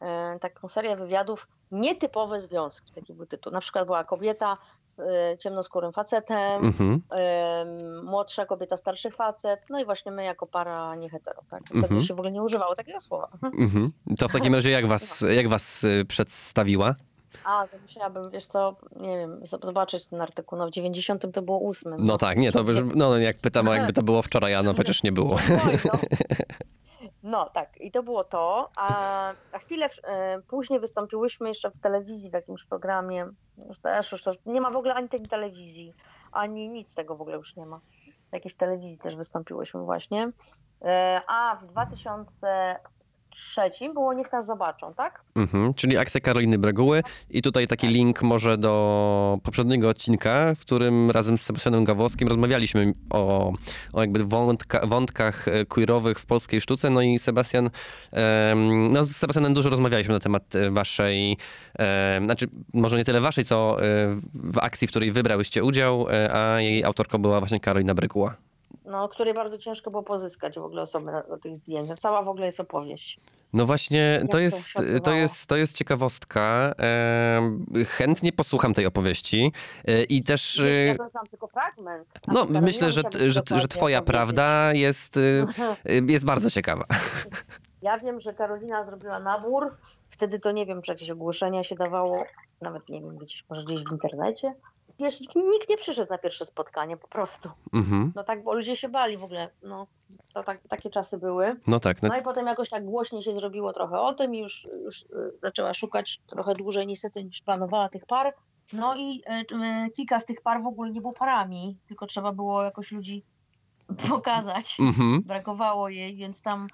[0.01, 3.53] e, taką serię wywiadów Nietypowe związki, taki był tytuł.
[3.53, 5.01] Na przykład była kobieta z
[5.41, 7.01] ciemnoskórym facetem, Mhm.
[8.03, 11.63] młodsza kobieta, starszy facet, no i właśnie my jako para niehetero, tak?
[11.63, 12.01] Wtedy Mhm.
[12.01, 13.27] się w ogóle nie używało takiego słowa.
[13.43, 13.91] Mhm.
[14.17, 16.95] To w takim razie jak was, jak was przedstawiła?
[17.43, 21.41] A, to musiałabym, wiesz co, nie wiem, z- zobaczyć ten artykuł, no w 90 to
[21.41, 21.95] było 8.
[21.99, 24.73] No tak, nie, to by, no jak pytam, a jakby to było wczoraj, a no
[24.73, 25.35] przecież nie było.
[25.67, 25.99] Oj, no.
[27.23, 28.69] No tak, i to było to.
[28.75, 28.87] A,
[29.51, 33.27] a chwilę e, później wystąpiłyśmy jeszcze w telewizji w jakimś programie.
[33.67, 35.93] Już też, już też nie ma w ogóle ani tej telewizji,
[36.31, 37.79] ani nic tego w ogóle już nie ma.
[38.29, 40.31] W jakiejś telewizji też wystąpiłyśmy właśnie.
[40.81, 42.79] E, a w 2004
[43.35, 45.23] trzecim było Niech nas zobaczą, tak?
[45.35, 51.11] Mhm, czyli akcja Karoliny Breguły i tutaj taki link może do poprzedniego odcinka, w którym
[51.11, 53.53] razem z Sebastianem Gawłowskim rozmawialiśmy o,
[53.93, 57.69] o jakby wątka, wątkach e, queerowych w polskiej sztuce, no i Sebastian,
[58.89, 61.37] no z Sebastianem dużo rozmawialiśmy na temat e, waszej,
[61.73, 63.83] em, znaczy może nie tyle waszej, co e,
[64.33, 68.35] w akcji, w której wybrałyście udział, e, a jej autorką była właśnie Karolina Breguła.
[68.93, 71.99] No, której bardzo ciężko było pozyskać w ogóle osoby do tych zdjęć.
[71.99, 73.19] Cała w ogóle jest opowieść.
[73.53, 76.73] No właśnie, to jest, to jest, to jest ciekawostka.
[76.77, 79.51] Em, chętnie posłucham tej opowieści
[79.85, 80.59] e, i też...
[80.59, 82.13] E, znam tylko fragment.
[82.27, 85.43] No, myślę, że, że, że twoja prawda jest, y,
[85.89, 86.85] y, jest bardzo ciekawa.
[87.81, 89.75] Ja wiem, że Karolina zrobiła nabór.
[90.09, 92.23] Wtedy to nie wiem, czy jakieś ogłoszenia się dawało,
[92.61, 94.53] nawet nie wiem, gdzieś, może gdzieś w internecie.
[94.99, 97.49] Wiesz, nikt, nie przyszedł na pierwsze spotkanie, po prostu.
[97.73, 98.11] Mhm.
[98.15, 99.49] No tak, bo ludzie się bali w ogóle.
[99.63, 99.87] No,
[100.33, 101.55] to tak, takie czasy były.
[101.67, 104.39] No tak, no, No i potem jakoś tak głośniej się zrobiło trochę o tym i
[104.39, 105.07] już, już y,
[105.43, 108.33] zaczęła szukać trochę dłużej niestety niż planowała tych par.
[108.73, 112.31] No i y, y, kilka z tych par w ogóle nie było parami, tylko trzeba
[112.31, 113.23] było jakoś ludzi
[114.09, 114.77] pokazać.
[114.79, 115.21] mhm.
[115.21, 116.67] Brakowało jej, więc tam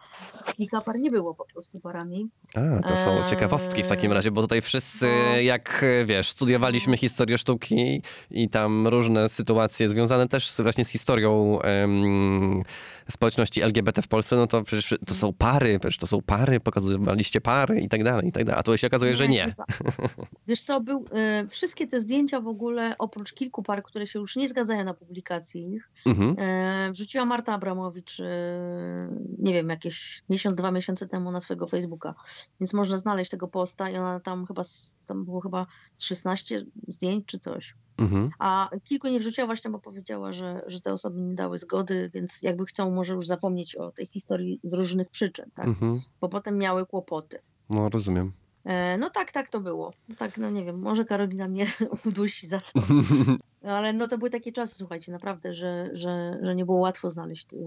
[0.57, 2.29] kilka par nie było po prostu parami.
[2.55, 5.37] A, to są Eee, ciekawostki w takim razie, bo tutaj wszyscy, no.
[5.37, 8.01] jak wiesz, studiowaliśmy historię sztuki
[8.31, 11.59] i tam różne sytuacje związane też właśnie z historią
[13.11, 17.41] społeczności LGBT w Polsce, no to przecież to są pary, przecież to są pary, pokazywaliście
[17.41, 18.59] pary i tak dalej, i tak dalej.
[18.59, 19.55] A tu się okazuje, że nie.
[20.47, 21.05] Wiesz co, był,
[21.43, 24.93] y, wszystkie te zdjęcia w ogóle, oprócz kilku par, które się już nie zgadzają na
[24.93, 26.35] publikację ich, Mhm.
[26.37, 32.15] E, wrzuciła Marta Abramowicz, e, nie wiem, jakieś miesiąc, dwa miesiące temu na swojego Facebooka.
[32.59, 34.61] Więc można znaleźć tego posta i ona tam chyba,
[35.05, 37.75] tam było chyba z 16 zdjęć czy coś.
[37.99, 38.29] Mhm.
[38.39, 42.41] A kilku nie wrzuciła właśnie, bo powiedziała, że, że te osoby nie dały zgody, więc
[42.41, 45.67] jakby chcą może już zapomnieć o tej historii z różnych przyczyn, tak?
[45.67, 45.99] Mhm.
[46.21, 47.39] Bo potem miały kłopoty.
[47.69, 48.31] No rozumiem.
[48.65, 49.93] E, no tak, tak to było.
[50.17, 51.65] Tak, no nie wiem, może Karolina mnie
[52.05, 52.81] udusi za to.
[53.61, 57.09] No, Ale no to były takie czasy, słuchajcie, naprawdę, że, że, że nie było łatwo
[57.09, 57.57] znaleźć y,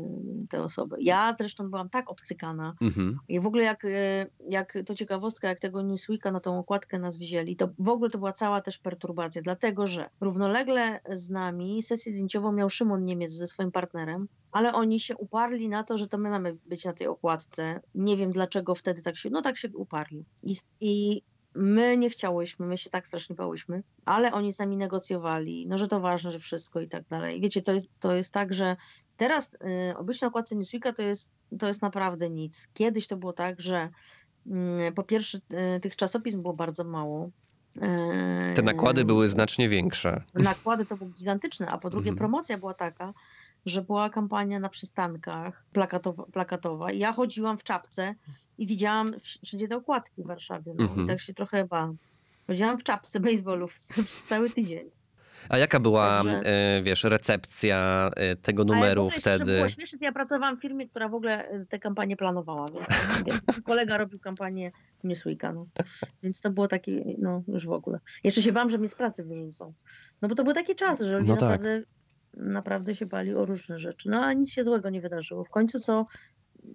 [0.48, 0.96] te osoby.
[1.00, 3.18] Ja zresztą byłam tak obcykana Mhm.
[3.28, 3.90] i w ogóle jak, y,
[4.48, 8.18] jak to ciekawostka, jak tego Newsweeka na tą okładkę nas wzięli, to w ogóle to
[8.18, 13.46] była cała też perturbacja, dlatego że równolegle z nami sesję zdjęciową miał Szymon Niemiec ze
[13.46, 17.06] swoim partnerem, ale oni się uparli na to, że to my mamy być na tej
[17.06, 17.80] okładce.
[17.94, 20.24] Nie wiem dlaczego wtedy tak się, no tak się uparli.
[20.42, 21.22] I, i
[21.54, 25.88] my nie chciałyśmy, my się tak strasznie bałyśmy, ale oni z nami negocjowali, no że
[25.88, 27.40] to ważne, że wszystko i tak dalej.
[27.40, 28.76] Wiecie, to jest, to jest tak, że
[29.16, 29.54] teraz
[30.00, 32.68] y, być na okładce Newsweeka to jest, to jest naprawdę nic.
[32.74, 33.88] Kiedyś to było tak, że
[34.46, 35.38] mm, po pierwsze
[35.76, 37.30] y, tych czasopism było bardzo mało.
[37.76, 37.80] Y,
[38.54, 40.22] Te nakłady były znacznie większe.
[40.34, 42.18] nakłady to były gigantyczne, a po drugie Mhm.
[42.18, 43.12] promocja była taka,
[43.66, 48.14] że była kampania na przystankach plakatowa, plakatowa i ja chodziłam w czapce
[48.58, 51.06] i widziałam wsz- wszędzie te okładki w Warszawie, no Mhm.
[51.06, 51.96] tak się trochę bałam.
[52.46, 54.90] Chodziłam w czapce baseballówce przez cały tydzień.
[55.48, 59.56] A jaka była, Także- e, wiesz, recepcja e, tego ja numeru jeszcze wtedy?
[59.56, 62.66] Było śmieszne, ja pracowałam w firmie, która w ogóle y, tę kampanię planowała,
[63.64, 64.72] kolega robił kampanię
[65.04, 65.66] Newsweeka, no.
[66.22, 67.98] więc to było takie, no już w ogóle.
[68.24, 69.72] Jeszcze się bałam, że mnie z pracy wyrzucą.
[70.22, 71.42] No bo to były takie czasy, że ludzie No tak.
[71.50, 71.82] naprawdę,
[72.34, 74.10] naprawdę się bali o różne rzeczy.
[74.10, 75.44] No a nic się złego nie wydarzyło.
[75.44, 76.06] W końcu co,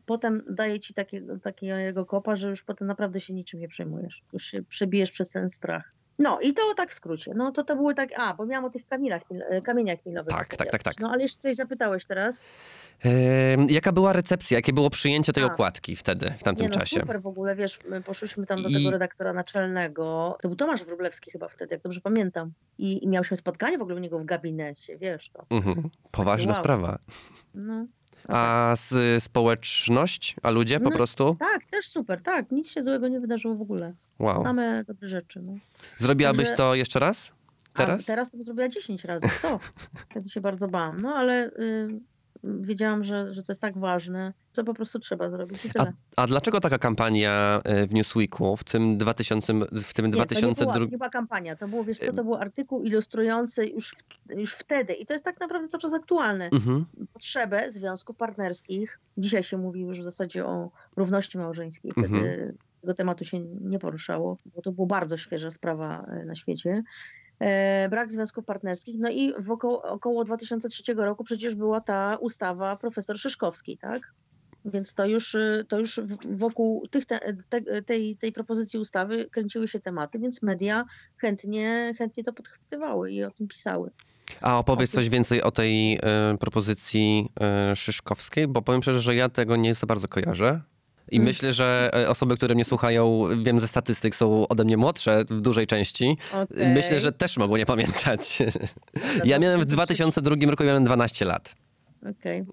[0.06, 4.24] potem daje ci takiego, takiego kopa, że już potem naprawdę się niczym nie przejmujesz.
[4.34, 5.94] Już się przebijesz przez ten strach.
[6.20, 7.34] No i to tak w skrócie.
[7.36, 9.22] No to to były tak, a, bo miałam o tych kamilach,
[9.64, 10.30] kamieniach milowych.
[10.30, 10.94] Tak, tak, tak, tak.
[11.00, 12.44] No ale jeszcze coś zapytałeś teraz.
[13.70, 15.48] Jaka była recepcja, jakie było przyjęcie tej A.
[15.48, 17.00] okładki wtedy, w tamtym Nie no, czasie?
[17.00, 20.84] super w ogóle, wiesz, my poszliśmy tam do I- tego redaktora naczelnego, to był Tomasz
[20.84, 22.52] Wróblewski chyba wtedy, jak dobrze pamiętam.
[22.78, 25.46] I, I miałyśmy spotkanie w ogóle u niego w gabinecie, wiesz to.
[25.50, 25.90] Mhm.
[26.12, 26.60] Poważna wow.
[26.62, 27.00] sprawa.
[27.56, 27.86] No.
[28.28, 31.36] A z, społeczność, a ludzie po No, prostu?
[31.40, 33.94] Tak, też super, tak, nic się złego nie wydarzyło w ogóle.
[34.20, 34.44] Wow.
[34.44, 35.54] Same dobre rzeczy, no.
[35.98, 37.34] Zrobiłabyś Także- to jeszcze raz?
[37.74, 38.02] Teraz?
[38.02, 39.60] A teraz to bym zrobiła 10 razy, 100.
[40.10, 42.00] Wtedy się bardzo bałam, no ale y,
[42.44, 45.94] wiedziałam, że, że to jest tak ważne, co po prostu trzeba zrobić i tyle.
[46.16, 50.26] A dlaczego taka kampania e, w Newsweeku w tym 2000, w tym Nie, to nie
[50.26, 50.74] 2002...
[50.74, 54.54] była, nie była kampania, to było, wiesz co, to był artykuł ilustrujący już, w, już
[54.54, 56.50] wtedy i to jest tak naprawdę cały czas aktualne.
[56.50, 56.86] Mhm.
[57.14, 62.58] Potrzebę związków partnerskich, dzisiaj się mówi już w zasadzie o równości małżeńskiej, wtedy Mhm.
[62.82, 66.84] tego tematu się nie poruszało, bo to była bardzo świeża sprawa e, na świecie.
[67.40, 72.76] E, brak związków partnerskich, no i w około, około 2003 roku przecież była ta ustawa
[72.76, 74.14] profesor Szyszkowskiej, tak?
[74.66, 77.20] Więc to już, y, to już wokół tych te,
[77.50, 80.86] te, tej, tej propozycji ustawy kręciły się tematy, więc media
[81.18, 83.92] chętnie, chętnie to podchwytywały i o tym pisały.
[84.42, 89.30] A opowiedz coś więcej o tej e, propozycji e, Szyszkowskiej, bo powiem szczerze, że ja
[89.30, 90.62] tego nie za bardzo kojarzę.
[91.12, 95.26] I myślę, że e, osoby, które mnie słuchają, wiem ze statystyk, są ode mnie młodsze
[95.30, 96.18] w dużej części.
[96.34, 96.68] Okej.
[96.68, 98.40] Myślę, że też mogą nie pamiętać.
[98.94, 100.22] Dobra, Ja miałem w 2003.
[100.22, 101.56] 2002 roku miałem 12 lat.
[102.12, 102.46] Okej.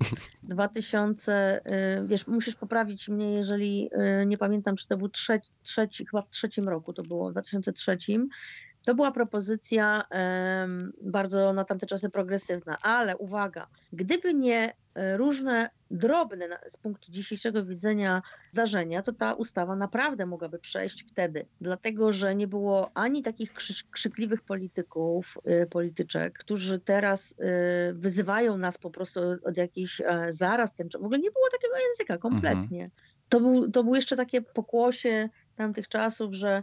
[0.43, 1.61] 2000,
[2.03, 3.91] y, wiesz, musisz poprawić mnie, jeżeli
[4.23, 7.33] y, nie pamiętam, czy to był trzeci, trzeci, chyba w trzecim roku to było, w
[7.33, 7.99] 2003.
[8.85, 15.71] To była propozycja em, bardzo na tamte czasy progresywna, ale uwaga, gdyby nie e, różne
[15.91, 22.35] drobne z punktu dzisiejszego widzenia zdarzenia, to ta ustawa naprawdę mogłaby przejść wtedy, dlatego że
[22.35, 23.53] nie było ani takich
[23.91, 30.27] krzykliwych polityków, y, polityczek, którzy teraz y, wyzywają nas po prostu od, od jakichś e,
[30.31, 31.03] zaraz tęczowych.
[31.03, 32.91] W ogóle nie było takiego języka kompletnie.
[33.29, 36.63] To, był, to było jeszcze takie pokłosie tamtych czasów, że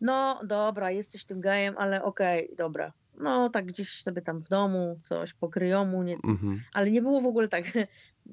[0.00, 2.92] no dobra, jesteś tym gejem, ale okej, dobra.
[3.18, 6.60] No tak gdzieś sobie tam w domu coś pokryjomu, nie, Mhm.
[6.72, 7.64] ale nie było w ogóle tak.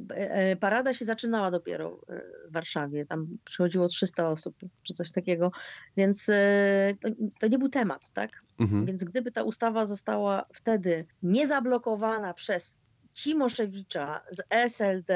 [0.10, 3.06] e, Parada się zaczynała dopiero e, w Warszawie.
[3.06, 5.52] Tam przychodziło 300 osób czy coś takiego,
[5.98, 8.32] więc e, to, to nie był temat, tak?
[8.60, 8.86] Mhm.
[8.86, 12.76] Więc gdyby ta ustawa została wtedy nie zablokowana przez
[13.14, 15.14] Cimoszewicza z SLD,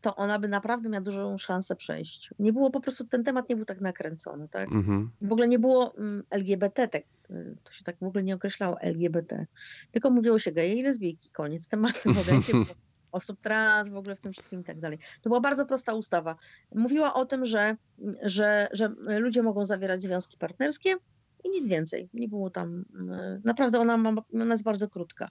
[0.00, 2.30] to ona by naprawdę miała dużą szansę przejść.
[2.38, 4.72] Nie było po prostu, ten temat nie był tak nakręcony, tak?
[4.72, 5.10] Mhm.
[5.22, 8.80] W ogóle nie było mm, LGBT, tak, y, to się tak w ogóle nie określało
[8.80, 9.46] LGBT,
[9.90, 12.10] tylko mówiło się geje i lesbijki, koniec tematu.
[13.12, 14.98] Osób trans, w ogóle w tym wszystkim i tak dalej.
[15.22, 16.36] To była bardzo prosta ustawa.
[16.74, 17.76] Mówiła o tym, że,
[18.22, 20.94] że, że ludzie mogą zawierać związki partnerskie
[21.44, 22.08] i nic więcej.
[22.14, 25.30] Nie było tam, y, naprawdę ona, ma, ona jest bardzo krótka.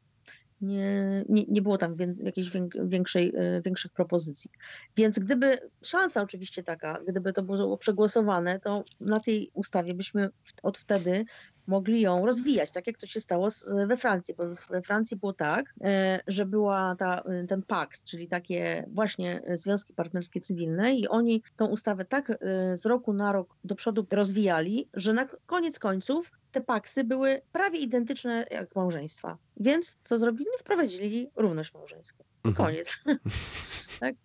[0.62, 4.52] Nie, nie, nie było tam jakiejś wię- większej, y, większych propozycji.
[4.98, 10.30] Więc gdyby, szansa oczywiście taka, gdyby to było przegłosowane, to na tej ustawie byśmy
[10.64, 11.26] od wtedy
[11.68, 13.48] mogli ją rozwijać, tak jak to się stało
[13.88, 18.86] we Francji, bo we Francji było tak, e, że była ta, ten PAX, czyli takie
[18.94, 22.36] właśnie e, związki partnerskie cywilne i oni tą ustawę tak e,
[22.78, 27.80] z roku na rok do przodu rozwijali, że na koniec końców te paksy były prawie
[27.80, 29.38] identyczne jak małżeństwa.
[29.58, 30.50] Więc co zrobili?
[30.60, 32.24] Wprowadzili równość małżeńską.
[32.44, 32.66] Mhm.
[32.68, 32.98] Koniec.
[34.00, 34.16] tak?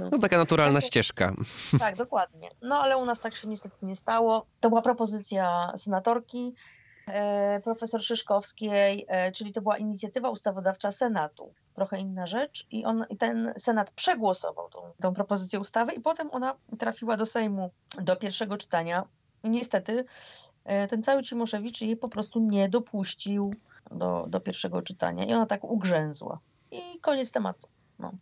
[0.00, 0.08] No.
[0.12, 1.34] No taka naturalna Takie- ścieżka.
[1.78, 2.50] Tak, dokładnie.
[2.62, 4.46] No ale u nas tak się niestety nie stało.
[4.60, 6.81] To była propozycja senatorki e,
[7.64, 11.54] profesor Szyszkowskiej, e, czyli to była inicjatywa ustawodawcza Senatu.
[11.74, 16.54] Trochę inna rzecz i, on, ten Senat przegłosował tą, tą propozycję ustawy i potem ona
[16.78, 17.70] trafiła do Sejmu
[18.02, 19.04] do pierwszego czytania.
[19.44, 20.04] I niestety
[20.64, 23.54] e, ten cały Cimoszewicz jej po prostu nie dopuścił
[23.90, 26.38] do, do pierwszego czytania i ona tak ugrzęzła.
[26.70, 27.68] I koniec tematu.
[27.98, 28.12] No.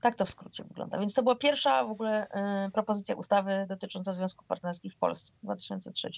[0.00, 0.98] Tak to w skrócie wygląda.
[0.98, 2.26] Więc to była pierwsza w ogóle
[2.66, 6.10] y, propozycja ustawy dotycząca związków partnerskich w Polsce w 2003.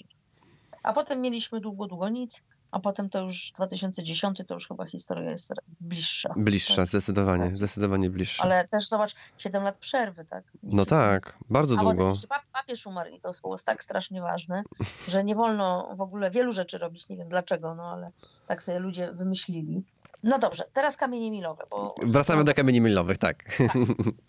[0.83, 5.31] A potem mieliśmy długo, długo nic, a potem to już 2010 to już chyba historia
[5.31, 6.33] jest bliższa.
[6.37, 7.57] Bliższa, zdecydowanie, Tak.
[7.57, 8.43] zdecydowanie bliższa.
[8.43, 10.43] Ale też zobacz, 7 lat przerwy, tak?
[10.63, 12.13] No tak, bardzo A długo.
[12.13, 14.63] pap- papież umarł i to było tak strasznie ważne,
[15.07, 18.11] że nie wolno w ogóle wielu rzeczy robić, nie wiem dlaczego, no ale
[18.47, 19.83] tak sobie ludzie wymyślili.
[20.23, 23.43] No dobrze, teraz kamienie milowe, bo Wracamy do kamieni milowych, tak.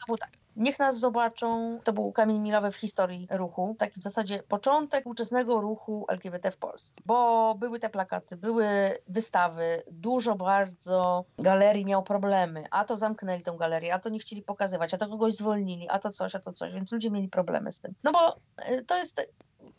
[0.00, 0.30] To był tak.
[0.56, 1.78] Niech nas zobaczą.
[1.84, 3.76] To był kamień milowy w historii ruchu.
[3.78, 7.02] Taki w zasadzie początek współczesnego ruchu LGBT w Polsce.
[7.06, 8.66] Bo były te plakaty, były
[9.08, 12.64] wystawy, dużo bardzo galerii miał problemy.
[12.70, 15.98] A to zamknęli tą galerię, a to nie chcieli pokazywać, a to kogoś zwolnili, a
[15.98, 16.72] to coś, a to coś.
[16.74, 17.94] Więc ludzie mieli problemy z tym.
[18.04, 18.36] No bo
[18.70, 19.28] y, to jest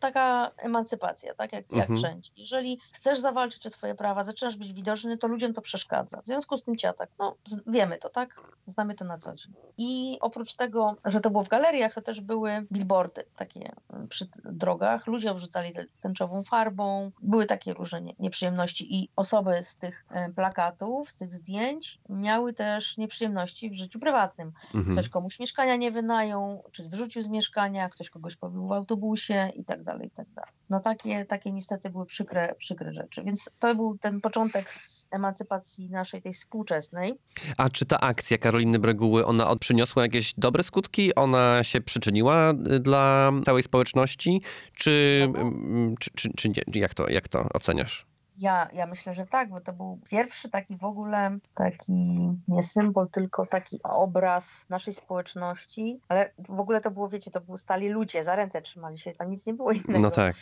[0.03, 1.97] taka emancypacja, tak jak, jak Mhm.
[1.97, 2.31] wszędzie.
[2.37, 6.21] Jeżeli chcesz zawalczyć o swoje prawa, zaczynasz być widoczny, to ludziom to przeszkadza.
[6.21, 7.35] W związku z tym ciatak, no
[7.67, 8.41] wiemy to, tak?
[8.67, 9.53] Znamy to na co dzień.
[9.77, 13.71] I oprócz tego, że to było w galeriach, to też były billboardy takie
[14.03, 15.07] y, przy drogach.
[15.07, 17.11] Ludzie obrzucali tęczową farbą.
[17.21, 22.53] Były takie różne nie- nieprzyjemności i osoby z tych y, plakatów, z tych zdjęć miały
[22.53, 24.51] też nieprzyjemności w życiu prywatnym.
[24.75, 24.95] Mhm.
[24.95, 29.65] Ktoś komuś mieszkania nie wynajął, czy wyrzucił z mieszkania, ktoś kogoś pobił w autobusie i
[29.65, 30.51] tak dalej, i tak dalej.
[30.69, 33.23] No takie, takie niestety były przykre, przykre rzeczy.
[33.23, 34.73] Więc to był ten początek
[35.11, 37.13] emancypacji naszej, tej współczesnej.
[37.57, 41.15] A czy ta akcja Karoliny Breguły, ona przyniosła jakieś dobre skutki?
[41.15, 44.41] Ona się przyczyniła y, dla całej społeczności?
[44.73, 45.39] Czy, No.
[45.41, 46.81] mm, czy, czy, czy nie?
[46.81, 48.05] Jak to, jak to oceniasz?
[48.43, 53.09] Ja, ja myślę, że tak, bo to był pierwszy taki w ogóle, taki nie symbol,
[53.09, 58.23] tylko taki obraz naszej społeczności, ale w ogóle to było, wiecie, to były stali ludzie,
[58.23, 59.99] za ręce trzymali się, tam nic nie było innego.
[59.99, 60.35] No tak.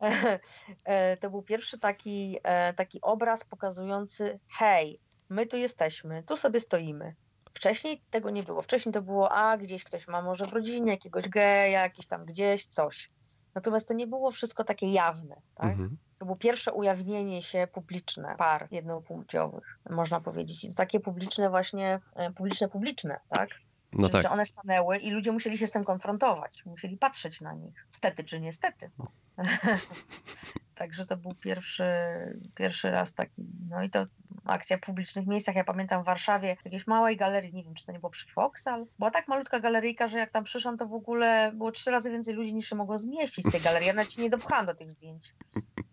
[0.84, 6.60] E, to był pierwszy taki, e, taki obraz pokazujący, hej, my tu jesteśmy, tu sobie
[6.60, 7.14] stoimy.
[7.52, 8.62] Wcześniej tego nie było.
[8.62, 12.66] Wcześniej to było, a gdzieś ktoś ma może w rodzinie jakiegoś geja, jakiś tam gdzieś
[12.66, 13.08] coś.
[13.56, 15.34] Natomiast to nie było wszystko takie jawne.
[15.54, 15.70] Tak?
[15.70, 15.96] Mhm.
[16.18, 20.64] To było pierwsze ujawnienie się publiczne par jednopłciowych, można powiedzieć.
[20.64, 23.48] I to takie publiczne właśnie, e, publiczne, publiczne, tak?
[23.92, 24.22] No tak.
[24.22, 28.24] że one stanęły i ludzie musieli się z tym konfrontować, musieli patrzeć na nich, stety
[28.24, 28.90] czy niestety.
[30.74, 31.84] Także to był pierwszy,
[32.54, 34.06] pierwszy raz taki, no i to
[34.50, 35.56] akcja w publicznych miejscach.
[35.56, 38.86] Ja pamiętam w Warszawie, jakiejś małej galerii, nie wiem, czy to nie było przy Foksal.
[38.98, 42.34] Była tak malutka galeryjka, że jak tam przyszłam, to w ogóle było trzy razy więcej
[42.34, 43.88] ludzi niż się mogło zmieścić w tej galerii.
[43.88, 45.34] Ja nawet się nie dopchałam do tych zdjęć.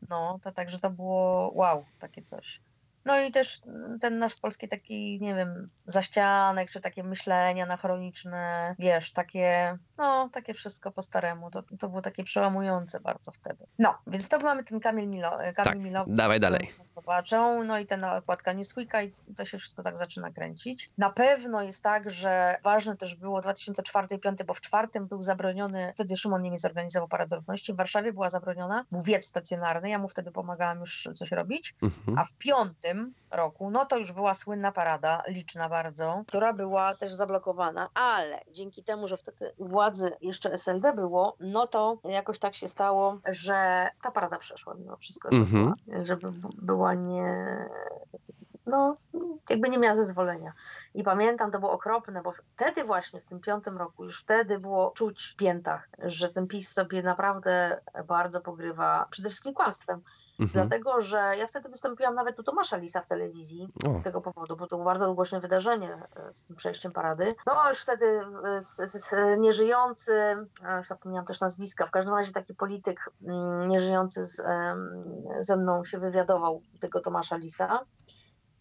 [0.10, 2.62] No, to także to było wow, takie coś.
[3.06, 3.62] No i też
[4.02, 10.54] ten nasz polski taki, nie wiem, zaścianek, czy takie myślenia anachroniczne, wiesz, takie, no, takie
[10.54, 11.52] wszystko po staremu.
[11.52, 13.66] To, to było takie przełamujące bardzo wtedy.
[13.80, 16.16] No, więc to mamy ten Kamil, Milo, Kamil Tak, Milowy.
[16.16, 16.72] dawaj dalej.
[16.96, 20.90] Zobaczą, no i ten okładka Newsweeka i to się wszystko tak zaczyna kręcić.
[20.98, 26.18] Na pewno jest tak, że ważne też było 2004-2005, bo w czwartym był zabroniony, wtedy
[26.18, 30.32] Szymon Niemiec organizował Paradę Równości, w Warszawie była zabroniona, był wiec stacjonarny, ja mu wtedy
[30.32, 32.18] pomagałam już coś robić, Mhm.
[32.18, 32.93] a w piątym
[33.32, 38.84] roku, no to już była słynna parada, liczna bardzo, która była też zablokowana, ale dzięki
[38.84, 44.12] temu, że wtedy władzy jeszcze SLD było, no to jakoś tak się stało, że ta
[44.12, 45.74] parada przeszła mimo wszystko, żeby, Mhm.
[45.88, 47.58] była, żeby była nie...
[48.66, 48.96] No,
[49.50, 50.54] jakby nie miała zezwolenia.
[50.94, 54.92] I pamiętam, to było okropne, bo wtedy właśnie, w tym piątym roku, już wtedy było
[54.92, 60.02] czuć w piętach, że ten PiS sobie naprawdę bardzo pogrywa przede wszystkim kłamstwem.
[60.40, 60.68] Mhm.
[60.68, 63.96] Dlatego, że ja wtedy wystąpiłam nawet u Tomasza Lisa w telewizji O.
[63.96, 67.36] z tego powodu, bo to było bardzo głośne wydarzenie e, z tym przejściem parady.
[67.46, 68.06] No już wtedy
[68.46, 70.14] e, z, z, z, nieżyjący,
[70.78, 74.42] już zapomniałam też nazwiska, w każdym razie taki polityk mm, nieżyjący z,
[75.40, 77.86] ze mną się wywiadował tego Tomasza Lisa.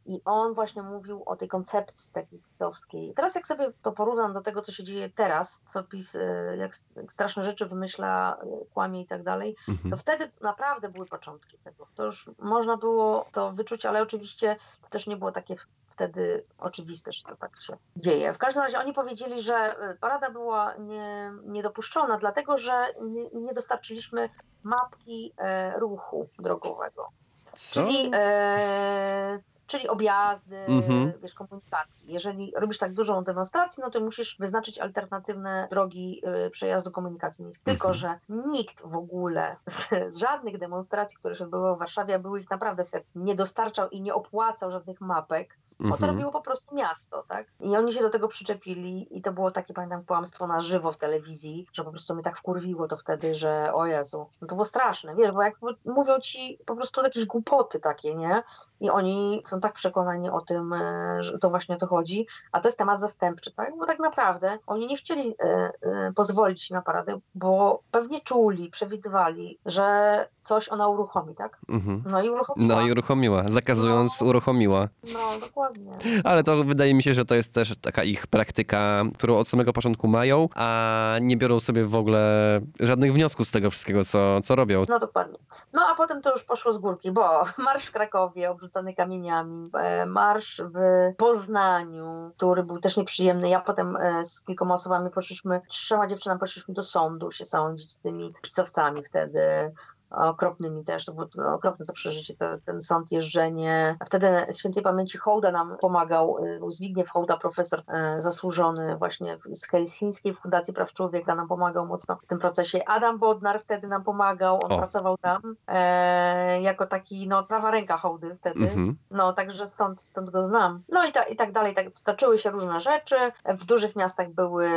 [0.06, 3.12] I on właśnie mówił o tej koncepcji takiej pisowskiej.
[3.14, 6.76] Teraz jak sobie to porównam do tego, co się dzieje teraz, co PiS, e, jak,
[7.10, 9.96] straszne rzeczy wymyśla, e, kłamie i tak dalej, to Mhm.
[9.96, 11.86] wtedy naprawdę były początki tego.
[11.94, 15.54] To już można było to wyczuć, ale oczywiście to też nie było takie
[15.88, 18.32] wtedy oczywiste, że to tak się dzieje.
[18.32, 23.52] W każdym razie oni powiedzieli, że y, parada była nie, niedopuszczona, dlatego że nie, nie
[23.54, 24.28] dostarczyliśmy
[24.62, 27.08] mapki e, ruchu drogowego.
[27.54, 27.82] Co?
[27.82, 29.38] Czyli, e,
[29.72, 31.12] czyli objazdy, Mhm.
[31.22, 32.12] wiesz, komunikacji.
[32.12, 37.64] Jeżeli robisz tak dużą demonstrację, no to musisz wyznaczyć alternatywne drogi e, przejazdu komunikacji miejskiej.
[37.74, 38.00] Tylko, Mhm.
[38.00, 42.40] że nikt w ogóle z, z żadnych demonstracji, które się odbyły w Warszawie, a były
[42.40, 46.10] ich naprawdę setki, nie dostarczał i nie opłacał żadnych mapek, bo to Mhm.
[46.12, 47.46] robiło po prostu miasto, tak?
[47.60, 50.96] I oni się do tego przyczepili i to było takie, pamiętam, kłamstwo na żywo w
[50.96, 54.64] telewizji, że po prostu mnie tak wkurwiło to wtedy, że o Jezu, no to było
[54.64, 58.42] straszne, wiesz, bo jak mówią ci po prostu jakieś głupoty takie, nie?
[58.80, 62.60] I oni są tak przekonani o tym, e, że to właśnie o to chodzi, a
[62.60, 63.76] to jest temat zastępczy, tak?
[63.78, 69.58] Bo tak naprawdę oni nie chcieli e, e, pozwolić na paradę, bo pewnie czuli, przewidywali,
[69.66, 71.58] że coś ona uruchomi, tak?
[71.68, 72.02] Mhm.
[72.06, 72.76] No i uruchomiła.
[72.76, 74.88] No i uruchomiła, zakazując uruchomiła.
[75.14, 75.92] No, dokładnie.
[76.24, 79.72] Ale to wydaje mi się, że to jest też taka ich praktyka, którą od samego
[79.72, 84.56] początku mają, a nie biorą sobie w ogóle żadnych wniosków z tego wszystkiego, co, co
[84.56, 84.84] robią.
[84.88, 85.38] No dokładnie.
[85.72, 90.06] No a potem to już poszło z górki, bo marsz w Krakowie obrzucany kamieniami, e,
[90.06, 90.78] marsz w
[91.16, 93.48] Poznaniu, który był też nieprzyjemny.
[93.48, 97.98] Ja potem e, z kilkoma osobami poszliśmy, trzema dziewczynami poszliśmy do sądu się sądzić z
[97.98, 99.72] tymi pisowcami wtedy.
[100.14, 103.96] Okropnymi też, to było to okropne to przeżycie, to, ten sąd, jeżdżenie.
[104.06, 109.56] Wtedy świętej pamięci Hołda nam pomagał, y, był Zbigniew Hołda, profesor e, zasłużony właśnie w-
[109.56, 112.84] z Helsińskiej Fundacji Praw Człowieka, nam pomagał mocno w tym procesie.
[112.86, 114.78] Adam Bodnar wtedy nam pomagał, on O.
[114.78, 118.60] pracował tam e, jako taki no, prawa ręka Hołdy wtedy.
[118.60, 118.96] Mhm.
[119.10, 120.82] No, także stąd, stąd go znam.
[120.88, 123.16] No i, ta, i tak dalej, tak toczyły się różne rzeczy.
[123.44, 124.68] W dużych miastach były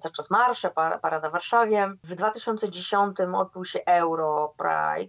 [0.00, 1.92] cały czas marsze, par, parada w Warszawie.
[2.04, 4.52] W 2010 odbył się Euro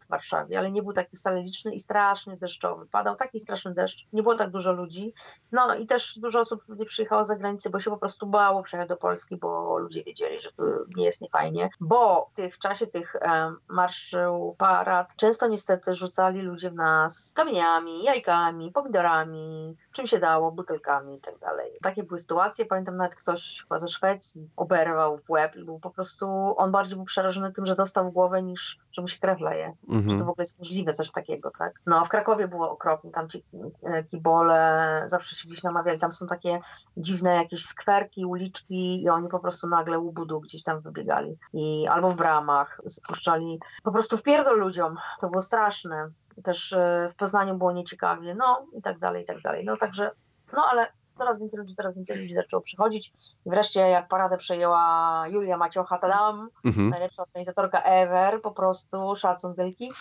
[0.01, 2.85] W Warszawie, ale nie był taki wcale liczny i strasznie deszczowy.
[2.85, 5.13] Padał taki straszny deszcz, nie było tak dużo ludzi.
[5.51, 8.89] No i też dużo osób nie przyjechało z zagranicy, bo się po prostu bało przyjechać
[8.89, 10.63] do Polski, bo ludzie wiedzieli, że tu
[10.95, 11.69] nie jest niefajnie.
[11.79, 18.03] Bo w, tych, czasie tych em, marszów, parad, często niestety rzucali ludzie w nas kamieniami,
[18.03, 21.71] jajkami, pomidorami, czym się dało, butelkami i tak dalej.
[21.81, 22.65] Takie były sytuacje.
[22.65, 26.95] Pamiętam nawet ktoś chyba ze Szwecji oberwał w łeb i był po prostu, on bardziej
[26.95, 29.95] był przerażony tym, że dostał w głowę niż, że mu się krew leje że to
[29.95, 30.19] Mhm.
[30.19, 31.73] w ogóle jest możliwe coś takiego, tak?
[31.85, 33.43] No, w Krakowie było okropnie, tam ci
[33.83, 36.59] e, kibole zawsze się gdzieś namawiali, tam są takie
[36.97, 42.11] dziwne jakieś skwerki, uliczki i oni po prostu nagle łubudu gdzieś tam wybiegali i albo
[42.11, 46.09] w bramach spuszczali po prostu w pierdol ludziom, to było straszne.
[46.43, 49.65] Też e, w Poznaniu było nieciekawie, no i tak dalej, i tak dalej.
[49.65, 50.11] No także,
[50.53, 53.13] no ale coraz więcej ludzi, coraz więcej ludzi zaczęło przychodzić
[53.45, 56.89] i wreszcie jak paradę przejęła Julia Maciocha, tadam, Mhm.
[56.89, 59.91] najlepsza organizatorka ever, po prostu szacun wielki.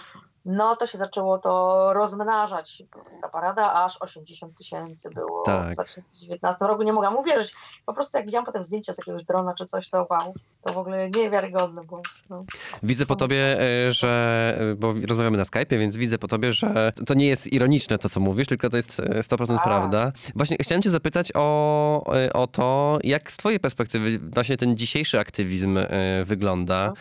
[0.44, 2.82] No to się zaczęło to rozmnażać.
[3.22, 5.70] Ta parada aż 80 tysięcy było Tak.
[5.70, 6.82] w 2019 roku.
[6.82, 7.54] Nie mogłam uwierzyć.
[7.86, 10.78] Po prostu jak widziałam potem zdjęcia z jakiegoś drona czy coś, to wow, to w
[10.78, 12.02] ogóle niewiarygodne było.
[12.30, 12.44] No.
[12.82, 16.92] Widzę po tobie, e, że, e, bo rozmawiamy na Skype'ie, więc widzę po tobie, że
[17.06, 19.64] to nie jest ironiczne to, co mówisz, tylko to jest e, 100% Tak.
[19.64, 20.12] prawda.
[20.34, 25.20] Właśnie chciałem cię zapytać o, e, o to, jak z twojej perspektywy właśnie ten dzisiejszy
[25.20, 26.94] aktywizm e, wygląda, Em,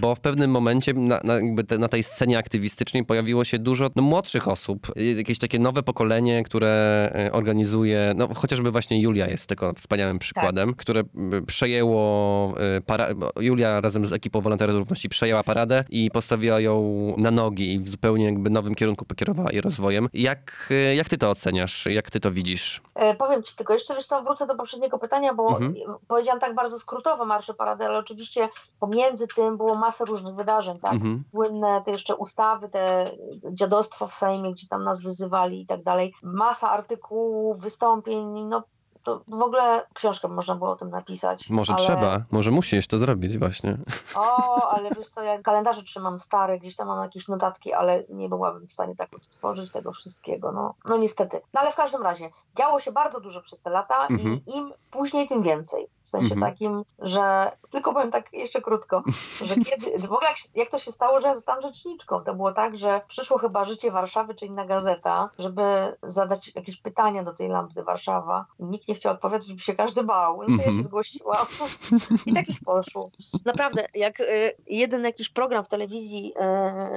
[0.00, 1.34] bo w pewnym momencie na, na,
[1.68, 5.82] te, na tej scenie aktywistycznej pojawiło się dużo no, młodszych osób, e, jakieś takie nowe
[5.82, 6.68] pokolenie, które
[7.14, 13.08] e, organizuje, no chociażby właśnie Julia jest tego wspaniałym przykładem, które m, przejęło e, para,
[13.40, 17.88] Julia razem z ekipą Wolontariatu Równości przejęła paradę i postawiła ją na nogi i w
[17.88, 20.08] zupełnie jakby nowym kierunku pokierowała jej rozwojem.
[20.14, 21.86] Jak, e, jak ty to oceniasz?
[21.86, 22.80] Jak ty to widzisz?
[22.94, 25.74] E, powiem ci tylko jeszcze, wiesz co, wrócę do poprzedniego pytania, bo Mhm.
[26.08, 28.48] powiedziałam tak bardzo skrótowo marsze parady, ale oczywiście
[28.80, 30.92] pomiędzy tym było masę różnych wydarzeń, tak?
[30.92, 31.24] Mhm.
[31.30, 33.04] słynne te jeszcze ustawy, te
[33.52, 36.14] dziadostwo w Sejmie, gdzie tam nas wyzywali i tak dalej.
[36.22, 38.62] Masa artykułów, wystąpień, no
[39.10, 41.50] to w ogóle książkę można było o tym napisać.
[41.50, 41.82] Może ale...
[41.82, 43.76] trzeba, może musisz to zrobić właśnie.
[44.16, 48.28] O, ale wiesz co, ja kalendarze trzymam stare, gdzieś tam mam jakieś notatki, ale nie
[48.28, 51.40] byłabym w stanie tak odtworzyć tego wszystkiego, no, no niestety.
[51.54, 54.40] No ale w każdym razie, działo się bardzo dużo przez te lata Mhm.
[54.46, 55.88] i im później, tym więcej.
[56.02, 56.52] W sensie Mhm.
[56.52, 59.02] takim, że, tylko powiem tak jeszcze krótko,
[59.44, 62.52] że kiedy, w ogóle jak, jak to się stało, że ja zostałam rzeczniczką, to było
[62.52, 67.48] tak, że przyszło chyba Życie Warszawy, czy inna gazeta, żeby zadać jakieś pytania do tej
[67.48, 68.46] lampy Warszawa.
[68.58, 70.36] Nikt nie chciał odpowiadać, by się każdy bał.
[70.36, 70.76] No to ja Mhm.
[70.76, 71.46] się zgłosiłam
[72.26, 73.10] i tak już poszło.
[73.46, 76.32] Naprawdę, jak y, jeden jakiś program w telewizji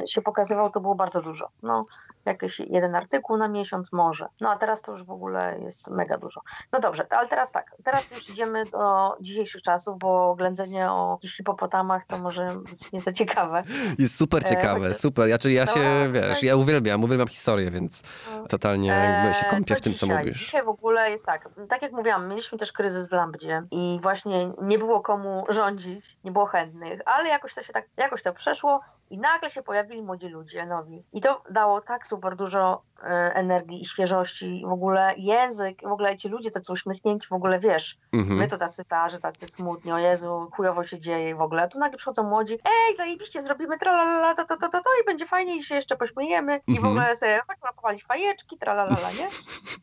[0.04, 1.49] y, się pokazywał, to było bardzo dużo.
[1.64, 1.86] No,
[2.26, 4.26] jakiś jeden artykuł na miesiąc może.
[4.41, 6.41] No a teraz to już w ogóle jest mega dużo.
[6.72, 12.06] No dobrze, ale teraz tak, teraz już idziemy do dzisiejszych czasów, bo ględzenie o hipopotamach
[12.06, 13.64] to może być nie za ciekawe.
[13.99, 15.30] Jest super E, ciekawe, chociaż- super.
[15.30, 18.04] Ja, czyli ja No, się, wiesz, ja uwielbiam, uwielbiam historię, więc
[18.49, 20.18] totalnie jakby się kąpię w tym, co dzisiaj?
[20.20, 20.39] mówisz.
[20.39, 24.51] Dzisiaj w ogóle jest tak, tak jak mówiłam, mieliśmy też kryzys w Lambdzie i właśnie
[24.61, 28.79] nie było komu rządzić, nie było chętnych, ale jakoś to się tak, jakoś to przeszło
[29.09, 31.03] i nagle się pojawili młodzi ludzie nowi.
[31.13, 33.05] I to dało tak super dużo e,
[33.36, 37.97] energii i świeżości, w ogóle język, w ogóle ci ludzie tacy uśmiechnięci, w ogóle wiesz,
[38.13, 38.38] Mhm.
[38.38, 41.61] my to tacy starzy, tacy smutni, o Jezu, chujowo się dzieje w ogóle.
[41.61, 45.05] A tu nagle przychodzą młodzi, ej, zajebiście, zrobimy tralalala, to, to, to, to, to i
[45.05, 46.88] będzie fajnie i się jeszcze pośmiejemy i w Mhm.
[46.88, 47.41] ogóle sobie
[47.81, 49.27] chodźmy fajeczki, tralalala, nie?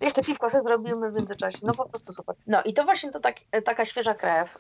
[0.07, 2.37] Jeszcze piwko sobie zrobimy w międzyczasie, no po prostu super.
[2.47, 3.35] No i to właśnie to tak,
[3.65, 4.59] taka świeża krew.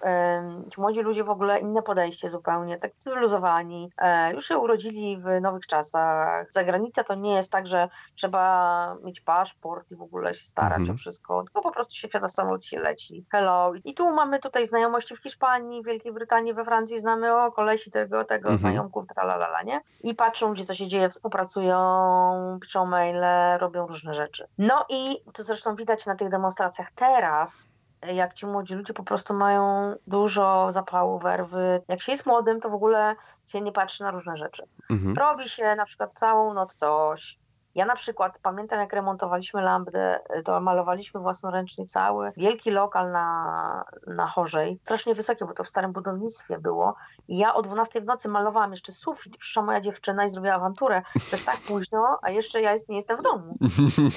[0.74, 5.41] Ci młodzi ludzie w ogóle inne podejście zupełnie, tak cywilizowani, e, już się urodzili w
[5.41, 6.47] nowych czasach.
[6.53, 10.95] Zagranica to nie jest tak, że trzeba mieć paszport i w ogóle się starać Mhm.
[10.95, 13.24] o wszystko, tylko po prostu się wsiada w samolot się leci.
[13.33, 13.72] Hello.
[13.85, 17.91] I tu mamy tutaj znajomości w Hiszpanii, w Wielkiej Brytanii, we Francji znamy o kolesi
[17.91, 18.59] tego, tego, Mhm.
[18.59, 19.81] znajomków, tralalala, nie?
[20.01, 23.24] I patrzą, gdzie co się dzieje, współpracują, piszą maile,
[23.59, 24.47] robią różne rzeczy.
[24.59, 26.91] No i to zresztą widać na tych demonstracjach
[27.21, 27.68] teraz,
[28.12, 31.83] jak ci młodzi ludzie po prostu mają dużo zapału, werwy.
[31.89, 33.14] Jak się jest młodym, to w ogóle
[33.47, 34.62] się nie patrzy na różne rzeczy.
[34.91, 35.16] Mhm.
[35.16, 37.39] Robi się na przykład całą noc coś.
[37.75, 44.27] Ja na przykład pamiętam, jak remontowaliśmy lambdę, to malowaliśmy własnoręcznie cały wielki lokal na, na
[44.27, 44.79] Chorzej.
[44.83, 46.95] Strasznie wysoki, bo to w starym budownictwie było.
[47.29, 49.37] I ja o 12 w nocy malowałam jeszcze sufit.
[49.37, 50.97] Przyszła moja dziewczyna i zrobiła awanturę.
[51.12, 53.57] To jest tak późno, a jeszcze ja jest, nie jestem w domu.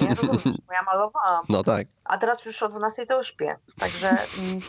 [0.02, 1.46] Nie rozumiesz, bo ja malowałam.
[1.50, 1.88] No tak.
[2.04, 3.56] A teraz już o 12 to już śpię.
[3.80, 4.60] Także mm,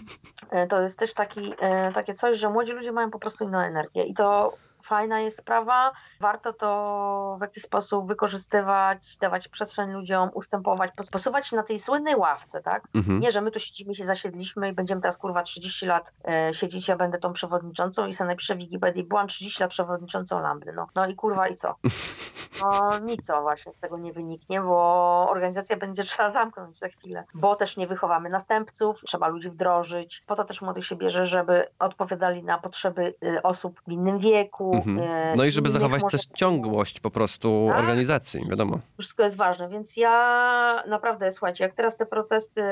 [0.51, 3.59] e, to jest też taki, e, takie coś, że młodzi ludzie mają po prostu inną
[3.59, 4.53] energię i to
[4.85, 5.93] fajna jest sprawa.
[6.20, 11.80] Warto to w jakiś sposób wykorzystywać, dawać przestrzeń ludziom, ustępować, pos- posuwać się na tej
[11.80, 12.89] słynnej ławce, tak?
[12.95, 13.20] Mhm.
[13.20, 16.89] Nie, że my tu siedzimy, się zasiedliśmy i będziemy teraz kurwa 30 lat e, siedzieć,
[16.89, 20.72] ja będę tą przewodniczącą i sobie napiszę w Wikipedii, byłam 30 lat przewodniczącą Lambdy.
[20.72, 21.74] No, no i kurwa i co?
[22.62, 27.24] No nic co właśnie z tego nie wyniknie, bo organizacja będzie trzeba zamknąć za chwilę,
[27.35, 30.22] bo też nie wychowamy następców, trzeba ludzi wdrożyć.
[30.26, 34.74] Po to też młodych się bierze, żeby odpowiadali na potrzeby y, osób w innym wieku.
[34.77, 34.99] Mhm.
[34.99, 37.79] y, No i żeby zachować może- też ciągłość po prostu Tak.
[37.79, 38.79] organizacji, wiadomo.
[38.99, 42.62] wszystko jest ważne, więc ja naprawdę, słuchajcie, jak teraz te protesty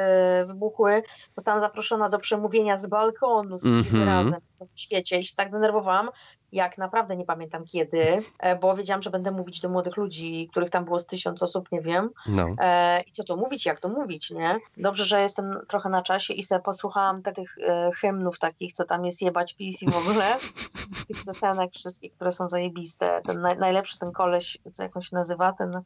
[0.47, 1.03] wybuchły,
[1.37, 4.05] zostałam zaproszona do przemówienia z balkonu z Mhm.
[4.09, 4.41] razem
[4.77, 6.09] w świecie i się tak denerwowałam,
[6.53, 10.71] jak naprawdę nie pamiętam kiedy, e, bo wiedziałam, że będę mówić do młodych ludzi, których
[10.71, 12.47] tam było z tysiąc osób, nie wiem, No.
[12.59, 14.59] E, I co to mówić, jak to mówić, nie?
[14.77, 18.85] Dobrze, że jestem trochę na czasie i sobie posłuchałam te, tych e, hymnów takich, co
[18.85, 20.25] tam jest jebać PiS i w ogóle.
[21.09, 23.21] tych piosenek wszystkich, które są zajebiste.
[23.27, 25.83] Ten naj, najlepszy ten koleś, co jak on się nazywa, ten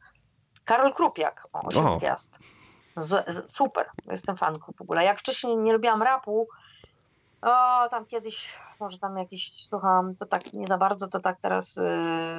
[0.65, 1.47] Karol Krupiak.
[1.53, 1.97] O, osiem O.
[1.97, 2.39] gwiazd.
[2.97, 5.03] Z, z, super, jestem fanką w ogóle.
[5.03, 6.47] Jak wcześniej nie lubiłam rapu,
[7.41, 11.77] o, tam kiedyś może tam jakieś słucham, to tak nie za bardzo, to tak teraz
[11.77, 11.81] y,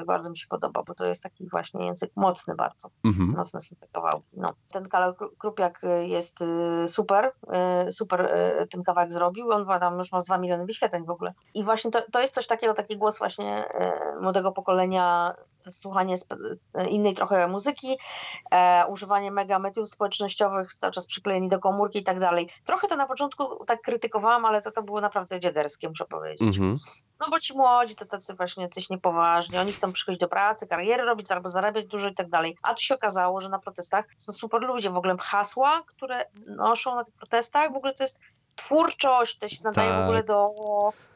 [0.06, 2.90] bardzo mi się podoba, bo to jest taki właśnie język mocny bardzo.
[3.04, 3.34] Mhm.
[3.36, 4.28] Mocne są te kawałki.
[4.36, 4.48] No.
[4.72, 7.32] Ten Karol Kru- Krupiak y, jest y, super,
[7.88, 8.20] y, super
[8.62, 9.50] y, ten kawałek zrobił.
[9.50, 11.34] On ma tam już ma z 2 miliony wyświetleń w ogóle.
[11.54, 15.34] I właśnie to, to jest coś takiego, taki głos właśnie y, młodego pokolenia,
[15.70, 16.14] słuchanie
[16.88, 17.98] innej trochę muzyki,
[18.50, 22.48] e, używanie mega mediów społecznościowych, cały czas przyklejeni do komórki i tak dalej.
[22.64, 26.27] Trochę to na początku tak krytykowałam, ale to, to było naprawdę dziaderskie, muszę powiedzieć.
[26.40, 26.78] Mhm.
[27.20, 31.04] No bo ci młodzi to tacy właśnie coś niepoważni, oni chcą przychodzić do pracy, kariery
[31.04, 32.56] robić albo zarabiać dużo i tak dalej.
[32.62, 36.94] A tu się okazało, że na protestach są super ludzie, w ogóle hasła, które noszą
[36.94, 38.20] na tych protestach, w ogóle to jest
[38.56, 40.26] twórczość, to się nadaje w ogóle Tak.
[40.26, 40.48] do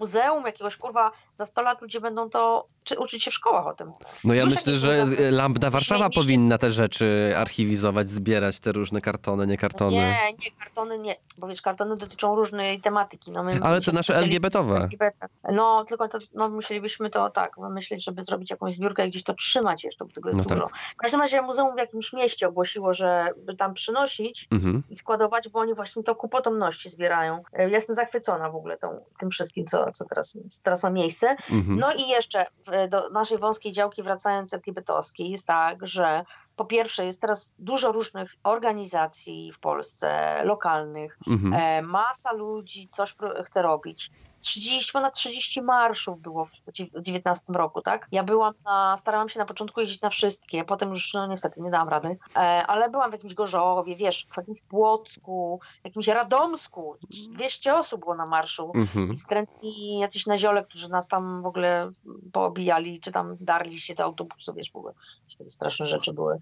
[0.00, 3.74] muzeum jakiegoś, kurwa, za 100 lat ludzie będą to czy uczyć się w szkołach o
[3.74, 3.92] tym.
[4.24, 9.00] No ja Już myślę, jakieś że Lambda Warszawa powinna te rzeczy archiwizować, zbierać te różne
[9.00, 9.96] kartony, nie kartony.
[9.96, 13.30] Nie, nie, kartony nie, bo wiesz, kartony dotyczą różnej tematyki.
[13.30, 14.76] No, my Ale te nasze LGBT-owe.
[14.76, 15.28] LGBT.
[15.52, 19.34] No, tylko to, no, musielibyśmy to tak myśleć, żeby zrobić jakąś zbiórkę i gdzieś to
[19.34, 20.58] trzymać jeszcze, bo tego jest No tak.
[20.58, 20.68] dużo.
[20.92, 24.82] W każdym razie muzeum w jakimś mieście ogłosiło, że by tam przynosić Mhm.
[24.90, 27.42] i składować, bo oni właśnie to ku potomności zbierają.
[27.52, 31.21] Ja jestem zachwycona w ogóle tą, tym wszystkim, co, co, teraz, co teraz ma miejsce.
[31.30, 31.76] Mhm.
[31.78, 36.24] No i jeszcze w- do naszej wąskiej działki wracając LGBT-owskiej jest tak, że
[36.56, 41.52] po pierwsze jest teraz dużo różnych organizacji w Polsce, lokalnych, Mhm.
[41.54, 43.14] E, masa ludzi coś
[43.44, 44.10] chce robić.
[44.42, 48.08] 30, ponad 30 marszów było w dziew- w 19 roku, tak?
[48.12, 51.70] Ja byłam na, starałam się na początku jeździć na wszystkie, potem już no niestety nie
[51.70, 56.96] dałam rady, e, ale byłam w jakimś Gorzowie, wiesz, w jakimś Płocku, w jakimś Radomsku,
[57.28, 58.72] 200 osób było na marszu.
[58.74, 59.12] Mhm.
[59.12, 61.90] I skrętni jacyś naziole, którzy nas tam w ogóle
[62.32, 64.94] poobijali, czy tam darli się do autobusu, wiesz, w ogóle
[65.38, 66.38] takie straszne rzeczy były.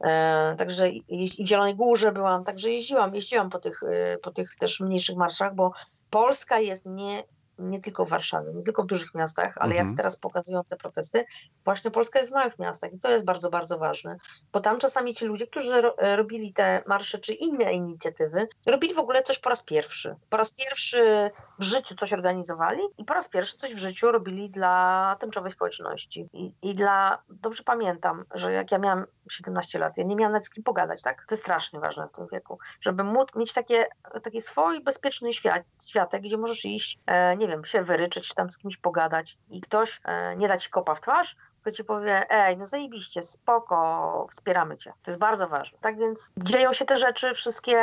[0.00, 4.30] E, także i i w Zielonej Górze byłam, także jeździłam, jeździłam po tych, e, po
[4.30, 5.72] tych też mniejszych marszach, bo
[6.10, 7.22] Polska jest nie,
[7.60, 9.88] nie tylko w Warszawie, nie tylko w dużych miastach, ale Mhm.
[9.88, 11.24] jak teraz pokazują te protesty,
[11.64, 14.16] właśnie Polska jest w małych miastach i to jest bardzo, bardzo ważne,
[14.52, 18.94] bo tam czasami ci ludzie, którzy ro, e, robili te marsze czy inne inicjatywy, robili
[18.94, 20.16] w ogóle coś po raz pierwszy.
[20.30, 24.50] Po raz pierwszy w życiu coś organizowali i po raz pierwszy coś w życiu robili
[24.50, 26.28] dla tęczowej społeczności.
[26.32, 30.46] I, I dla, dobrze pamiętam, że jak ja miałam 17 lat, ja nie miałam nawet
[30.46, 31.24] z kim pogadać, tak?
[31.28, 33.86] To jest strasznie ważne w tym wieku, żeby móc mieć takie,
[34.22, 38.50] taki swój bezpieczny świat, światek, gdzie możesz iść, e, nie wiem, się wyryczyć, czy tam
[38.50, 42.30] z kimś pogadać i ktoś e, nie da ci kopa w twarz, tylko ci powie,
[42.30, 44.92] ej, no zajebiście, spoko, wspieramy cię.
[45.02, 45.78] To jest bardzo ważne.
[45.80, 47.78] Tak więc dzieją się te rzeczy, wszystkie,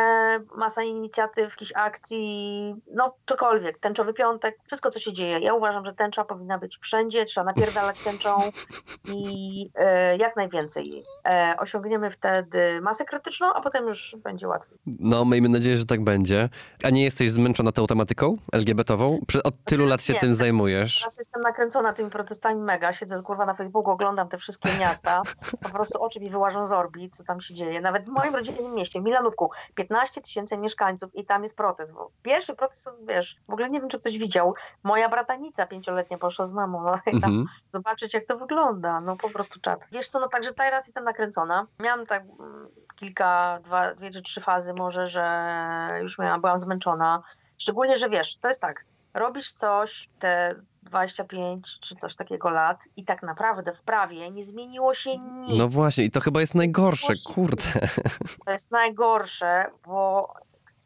[0.56, 5.40] masa inicjatyw, jakichś akcji, no cokolwiek, tęczowy piątek, wszystko co się dzieje.
[5.40, 8.30] Ja uważam, że tęcza powinna być wszędzie, trzeba napierdalać tęczą
[9.16, 11.04] i e, jak najwięcej jej.
[11.26, 14.78] E, osiągniemy wtedy masę krytyczną, a potem już będzie łatwiej.
[14.86, 16.50] No, miejmy nadzieję, że tak będzie.
[16.84, 19.20] A nie jesteś zmęczona tą tematyką LGBT-ową?
[19.44, 20.20] Od tylu lat się Nie.
[20.20, 21.00] tym zajmujesz.
[21.00, 25.22] Teraz jestem nakręcona tymi protestami mega, siedzę kurwa na Facebooku, oglądam te wszystkie miasta,
[25.64, 27.82] po prostu oczy mi wyłażą z orbit, co tam się dzieje.
[27.82, 31.94] Nawet w moim rodzinnym mieście, w Milanówku, 15 tysięcy mieszkańców i tam jest protest.
[32.22, 34.54] Pierwszy protest, wiesz, w ogóle nie wiem, czy ktoś widział,
[34.84, 37.46] moja bratanica pięcioletnia poszła z mamą no, i tam Mhm.
[37.74, 39.02] zobaczyć, jak to wygląda.
[39.02, 39.88] No po prostu czat.
[39.92, 41.68] Wiesz co, no także teraz jestem nakręcona.
[41.80, 45.24] Miałam tak mm, kilka, dwa, dwie czy trzy fazy może, że
[46.02, 47.24] już miałam, byłam zmęczona.
[47.58, 50.56] Szczególnie, że wiesz, to jest tak, robisz coś te
[50.90, 55.60] 25 czy coś takiego lat i tak naprawdę w prawie nie zmieniło się nic.
[55.60, 57.64] No właśnie, i to chyba jest najgorsze, kurde.
[58.46, 60.34] To jest najgorsze, bo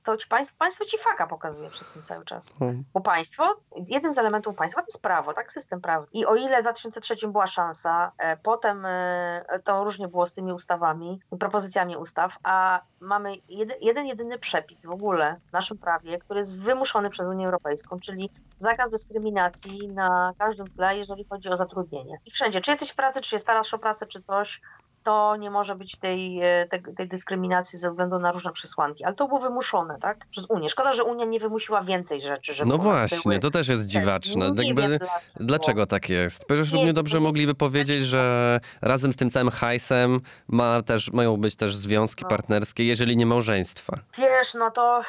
[0.04, 2.56] to ci państwo, państwo ci faka pokazuje przez ten cały czas.
[2.94, 3.56] Bo państwo,
[3.88, 5.52] jeden z elementów państwa to jest prawo, tak?
[5.52, 6.08] System prawny.
[6.14, 10.54] I o ile w 2003 była szansa, e, potem e, to różnie było z tymi
[10.54, 16.40] ustawami, propozycjami ustaw, a mamy jedy, jeden, jedyny przepis w ogóle w naszym prawie, który
[16.40, 22.18] jest wymuszony przez Unię Europejską, czyli zakaz dyskryminacji na każdym tle, jeżeli chodzi o zatrudnienie.
[22.26, 24.62] I wszędzie, czy jesteś w pracy, czy się starasz o pracę, czy coś,
[25.04, 29.04] to nie może być tej, e, tej, tej dyskryminacji ze względu na różne przesłanki.
[29.04, 30.26] Ale to było wymuszone, tak?
[30.32, 30.70] Przez Unię.
[30.70, 34.52] Szkoda, że Unia nie wymusiła więcej rzeczy, żeby No właśnie, to też jest dziwaczne.
[34.52, 35.00] Nie Jakby,
[35.36, 36.46] dlaczego tak jest?
[36.46, 41.38] Przecież Nie, równie dobrze mogliby powiedzieć, że razem z tym całym hajsem ma też, mają
[41.38, 42.30] być też związki No.
[42.30, 43.98] partnerskie, jeżeli nie małżeństwa.
[44.18, 45.02] Wiesz, no to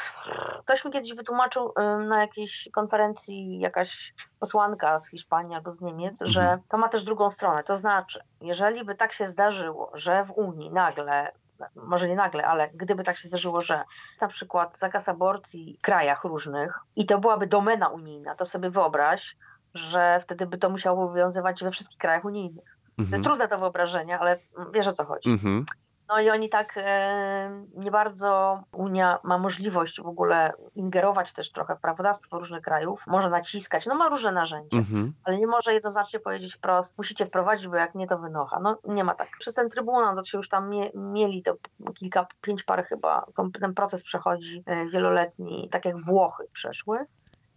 [0.65, 1.73] ktoś mi kiedyś wytłumaczył
[2.09, 4.15] na jakiejś konferencji jakaś
[4.47, 6.61] posłanka z Hiszpanii albo z Niemiec, że Mhm.
[6.69, 7.65] to ma też drugą stronę.
[7.65, 11.33] To znaczy, jeżeli by tak się zdarzyło, że w Unii nagle
[11.77, 13.85] może nie nagle, ale gdyby tak się zdarzyło, że
[14.21, 19.37] na przykład zakaz aborcji w krajach różnych i to byłaby domena unijna, to sobie wyobraź,
[19.75, 22.65] że wtedy by to musiało obowiązywać we wszystkich krajach unijnych.
[22.97, 23.13] To Mhm.
[23.13, 24.39] jest trudne do wyobrażenia, ale
[24.73, 25.31] wiesz o co chodzi.
[25.31, 25.65] Mhm.
[26.13, 31.77] No i oni tak e, nie bardzo Unia ma możliwość w ogóle ingerować też trochę
[31.77, 35.13] w prawodawstwo różnych krajów, może naciskać, no ma różne narzędzia, Mhm.
[35.25, 38.61] ale nie może jednoznacznie powiedzieć wprost, musicie wprowadzić, bo jak nie to wynocha.
[38.61, 39.29] No nie ma tak.
[39.39, 41.57] Przez ten trybunał to się już tam mie, mieli to
[41.95, 43.27] kilka, pięć par chyba,
[43.61, 46.99] ten proces przechodzi e, wieloletni, tak jak Włochy przeszły.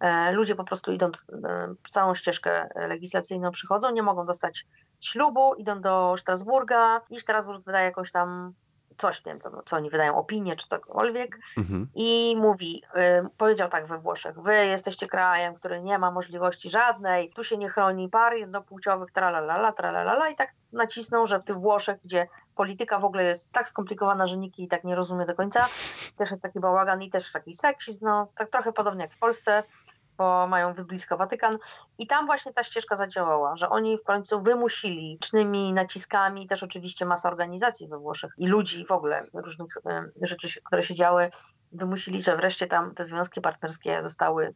[0.06, 4.66] E, Ludzie po prostu idą e, całą ścieżkę legislacyjną, przychodzą, nie mogą dostać
[5.02, 8.54] ślubu, idą do Strasburga i Strasburg wydaje jakąś tam
[8.98, 11.88] coś, nie wiem, co, co oni wydają, opinię czy cokolwiek Mhm.
[11.96, 17.30] i mówi, y, powiedział tak we Włoszech, wy jesteście krajem, który nie ma możliwości żadnej,
[17.30, 21.98] tu się nie chroni par jednopłciowych, tralalala, tralalala i tak nacisnął, że w tych Włoszech,
[22.06, 25.66] gdzie polityka w ogóle jest tak skomplikowana, że nikt jej tak nie rozumie do końca,
[26.18, 29.64] też jest taki bałagan i też taki seksizm, no tak trochę podobnie jak w Polsce,
[30.18, 31.58] bo mają wyblisko Watykan.
[31.98, 37.06] I tam właśnie ta ścieżka zadziałała, że oni w końcu wymusili licznymi naciskami, też oczywiście
[37.06, 41.30] masa organizacji we Włoszech i ludzi w ogóle, różnych em, rzeczy, które się działy,
[41.72, 44.54] wymusili, że wreszcie tam te związki partnerskie zostały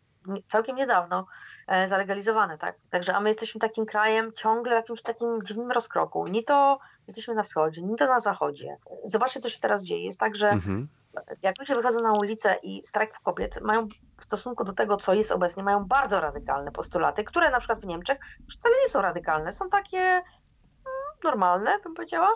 [0.48, 1.26] całkiem niedawno
[1.68, 2.76] e, zalegalizowane, tak?
[2.90, 6.28] Także, a my jesteśmy takim krajem ciągle w jakimś takim dziwnym rozkroku.
[6.28, 8.78] Nie to jesteśmy na wschodzie, nie to na zachodzie.
[9.06, 10.06] Zobaczcie, co się teraz dzieje.
[10.06, 10.88] Jest tak, że Mhm.
[11.42, 13.88] Jak ludzie wychodzą na ulicę i strajk kobiet mają
[14.18, 17.86] w stosunku do tego, co jest obecnie, mają bardzo radykalne postulaty, które na przykład w
[17.86, 18.18] Niemczech
[18.52, 20.24] wcale nie są radykalne, są takie mm,
[21.24, 22.36] normalne, bym powiedziała,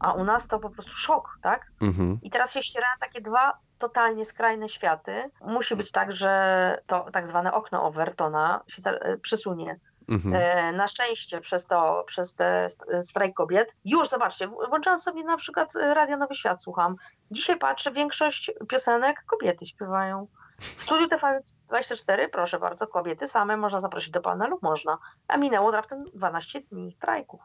[0.00, 1.66] a u nas to po prostu szok, tak?
[1.80, 2.18] Mhm.
[2.22, 5.30] I teraz się ścierają takie dwa totalnie skrajne światy.
[5.40, 9.80] Musi być tak, że to tak zwane okno Overtona się e, przesunie.
[10.08, 10.34] Mhm.
[10.34, 15.36] E, Na szczęście przez to, przez te st- strajk kobiet, już zobaczcie, włączałam sobie na
[15.36, 16.96] przykład e, Radio Nowy Świat, słucham.
[17.30, 20.26] Dzisiaj patrzę, większość piosenek kobiety śpiewają.
[20.58, 24.98] W studiu TV24, proszę bardzo, kobiety same można zaprosić do panelu, można.
[25.28, 27.40] A minęło raptem 12 dni strajków.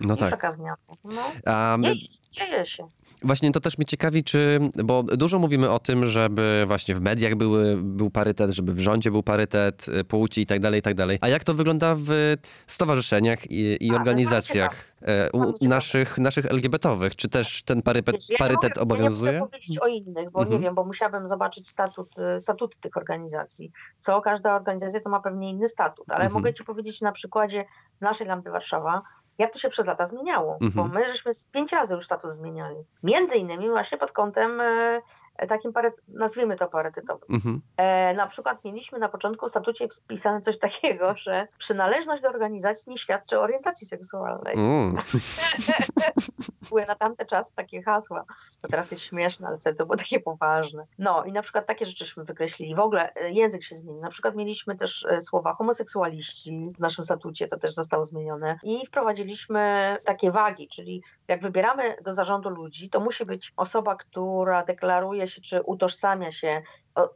[0.00, 0.52] No I tak.
[0.52, 0.76] zmiana.
[1.04, 1.94] No, A dzieje,
[2.30, 2.88] dzieje się.
[3.24, 7.34] Właśnie to też mnie ciekawi, czy, bo dużo mówimy o tym, żeby właśnie w mediach
[7.34, 10.94] były, był parytet, żeby w rządzie był parytet y, płci i tak dalej, i tak
[10.94, 11.18] dalej.
[11.20, 15.68] A jak to wygląda w stowarzyszeniach i, i A, no organizacjach e, Bardzo ciekawe.
[15.68, 17.16] naszych, naszych LGBT-owych?
[17.16, 19.32] Czy też ten parytet, Wiesz, ja parytet mogę, obowiązuje?
[19.32, 20.60] Ja nie powiedzieć o innych, bo Mhm.
[20.60, 23.72] nie wiem, bo musiałabym zobaczyć statut, y, statuty tych organizacji.
[24.00, 26.32] Co każda organizacja to ma pewnie inny statut, ale Mhm.
[26.32, 27.64] mogę Ci powiedzieć na przykładzie
[28.00, 29.02] naszej Lampy Warszawa,
[29.38, 30.90] jak to się przez lata zmieniało, bo Mhm.
[30.92, 32.76] my żeśmy z pięć razy już status zmieniali.
[33.02, 35.00] Między innymi właśnie pod kątem e,
[35.46, 37.28] takim, paryt, nazwijmy to parytetowym.
[37.30, 37.60] Mhm.
[37.76, 42.90] E, na przykład mieliśmy na początku w statucie wpisane coś takiego, że przynależność do organizacji
[42.90, 44.96] nie świadczy o orientacji seksualnej Mm.
[46.68, 48.24] były na tamte czasy takie hasła.
[48.62, 50.84] To teraz jest śmieszne, ale wtedy to było takie poważne.
[50.98, 52.74] No i na przykład takie rzeczyśmy wykreślili.
[52.74, 54.02] W ogóle e, język się zmienił.
[54.02, 58.58] Na przykład mieliśmy też e, słowa homoseksualiści w naszym statucie, to też zostało zmienione.
[58.62, 64.64] I wprowadziliśmy takie wagi, czyli jak wybieramy do zarządu ludzi, to musi być osoba, która
[64.64, 66.62] deklaruje się, czy utożsamia się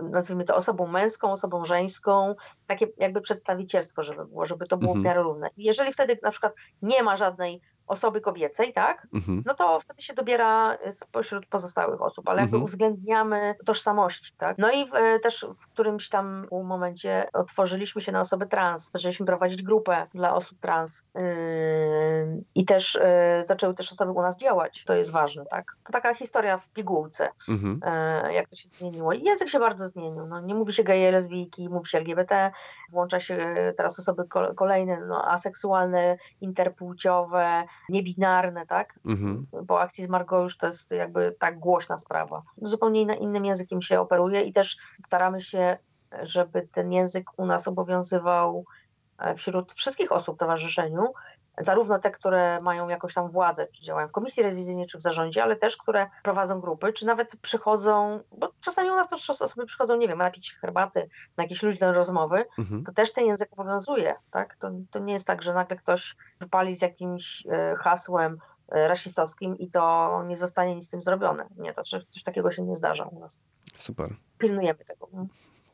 [0.01, 2.35] nazwijmy to osobą męską, osobą żeńską,
[2.67, 5.03] takie jakby przedstawicielstwo, żeby było, żeby to było Mhm.
[5.03, 5.51] w miarę równe.
[5.57, 6.53] Jeżeli wtedy na przykład
[6.83, 7.61] nie ma żadnej
[7.93, 9.43] osoby kobiecej, tak, Mhm.
[9.47, 12.63] no to wtedy się dobiera y, spośród pozostałych osób, ale jakby Mhm.
[12.63, 14.59] uwzględniamy tożsamości, tak.
[14.59, 19.27] No i w, e, też w którymś tam momencie otworzyliśmy się na osoby trans, zaczęliśmy
[19.27, 21.23] prowadzić grupę dla osób trans yy,
[22.55, 25.77] i też yy, zaczęły też osoby u nas działać, to jest ważne, tak.
[25.87, 27.81] To taka historia w pigułce, Mhm.
[27.85, 29.13] e, jak to się zmieniło.
[29.13, 32.51] I język się bardzo zmienił, no, nie mówi się geje, lesbijki, mówi się LGBT,
[32.93, 38.99] włącza się e, teraz osoby ko- kolejne, no, aseksualne, interpłciowe, niebinarne, tak?
[39.07, 39.47] Mhm.
[39.69, 42.43] Po akcji z Margo już to jest jakby tak głośna sprawa.
[42.63, 44.77] Zupełnie innym językiem się operuje i też
[45.07, 45.79] staramy się,
[46.23, 48.65] żeby ten język u nas obowiązywał
[49.19, 51.13] e, wśród wszystkich osób w towarzyszeniu,
[51.59, 55.43] zarówno te, które mają jakąś tam władzę, czy działają w komisji rewizyjnej, czy w zarządzie,
[55.43, 59.97] ale też, które prowadzą grupy, czy nawet przychodzą, bo czasami u nas też osoby przychodzą,
[59.97, 62.85] nie wiem, napić herbaty, na jakieś luźne rozmowy, Mhm.
[62.85, 64.57] to też ten język obowiązuje, tak?
[64.57, 68.39] To, to nie jest tak, że nagle ktoś wypali z jakimś e, hasłem
[68.69, 71.47] e, rasistowskim i to nie zostanie nic z tym zrobione.
[71.57, 73.41] Nie, to coś, coś takiego się nie zdarza u nas.
[73.75, 74.17] Super.
[74.39, 75.09] Pilnujemy tego.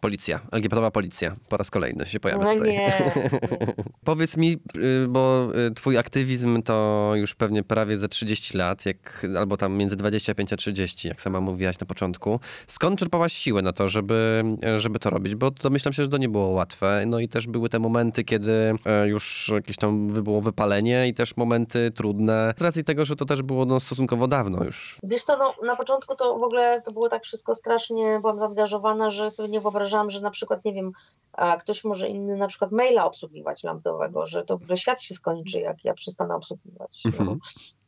[0.01, 2.73] Policja, LGBT-owa policja, po raz kolejny się pojawia No tutaj.
[2.73, 3.13] nie.
[4.05, 9.27] Powiedz mi, y, bo y, twój aktywizm to już pewnie prawie ze 30 lat, jak,
[9.39, 12.41] albo tam między 25 a 30, jak sama mówiłaś na początku.
[12.67, 14.45] Skąd czerpałaś siłę na to, żeby,
[14.77, 15.35] żeby to robić?
[15.35, 17.05] Bo domyślam się, że to nie było łatwe.
[17.07, 21.37] No i też były te momenty, kiedy e, już jakieś tam było wypalenie i też
[21.37, 22.55] momenty trudne.
[22.59, 24.99] Z racji tego, że to też było no, stosunkowo dawno już.
[25.03, 29.11] Wiesz co, no, na początku to w ogóle to było tak wszystko strasznie, byłam zaangażowana,
[29.11, 30.93] że sobie nie wyobrażałam, że na przykład, nie wiem,
[31.61, 35.61] ktoś może inny na przykład maila obsługiwać lampdowego, że to w ogóle świat się skończy,
[35.61, 37.03] jak ja przestanę obsługiwać.
[37.05, 37.11] No.
[37.11, 37.39] Mhm.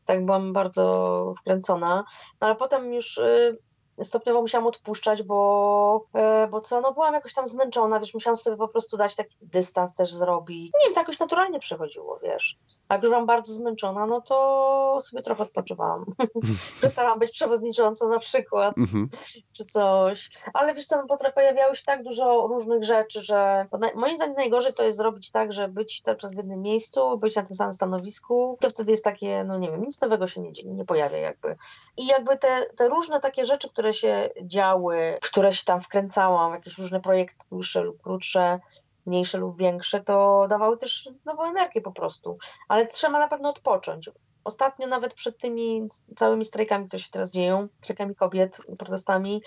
[0.05, 2.05] tak byłam bardzo wkręcona.
[2.41, 3.59] No ale potem już y,
[4.03, 8.57] stopniowo musiałam odpuszczać, bo, e, bo co, no byłam jakoś tam zmęczona, wiesz, musiałam sobie
[8.57, 10.73] po prostu dać taki dystans też zrobić.
[10.81, 12.59] Nie wiem, tak jakoś naturalnie przechodziło, wiesz.
[12.89, 16.05] A jak już byłam bardzo zmęczona, no to sobie trochę odpoczywałam.
[16.79, 19.09] Przestałam być przewodniczącą na przykład Mhm.
[19.53, 20.31] czy coś.
[20.55, 24.37] Ale wiesz co, no, potem pojawiało się tak dużo różnych rzeczy, że naj, moim zdaniem
[24.37, 27.57] najgorzej to jest zrobić tak, że być cały czas w jednym miejscu, być na tym
[27.57, 28.59] samym stanowisku.
[28.61, 31.57] To wtedy jest takie, no nie wiem, nic nowego się nie dzieje, nie pojawia jakby.
[31.97, 36.53] I jakby te, te różne takie rzeczy, które się działy, w które się tam wkręcałam,
[36.53, 38.61] jakieś różne projekty dłuższe lub krótsze,
[39.07, 42.39] mniejsze lub większe, to dawały też nową energię po prostu.
[42.69, 44.11] Ale trzeba na pewno odpocząć.
[44.45, 49.43] Ostatnio nawet przed tymi całymi strajkami, które się teraz dzieją, strajkami kobiet, protestami,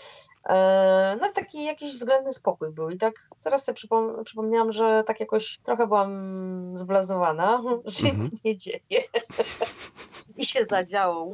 [0.49, 2.89] e, no taki jakiś względny spokój był.
[2.89, 3.13] I tak
[3.43, 8.23] teraz sobie przypom- przypomniałam, że tak jakoś trochę byłam zblazowana, że Mhm.
[8.31, 8.79] nic nie dzieje.
[10.37, 11.33] I się zadziało.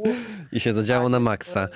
[0.52, 1.68] I się zadziało na tak, maksa.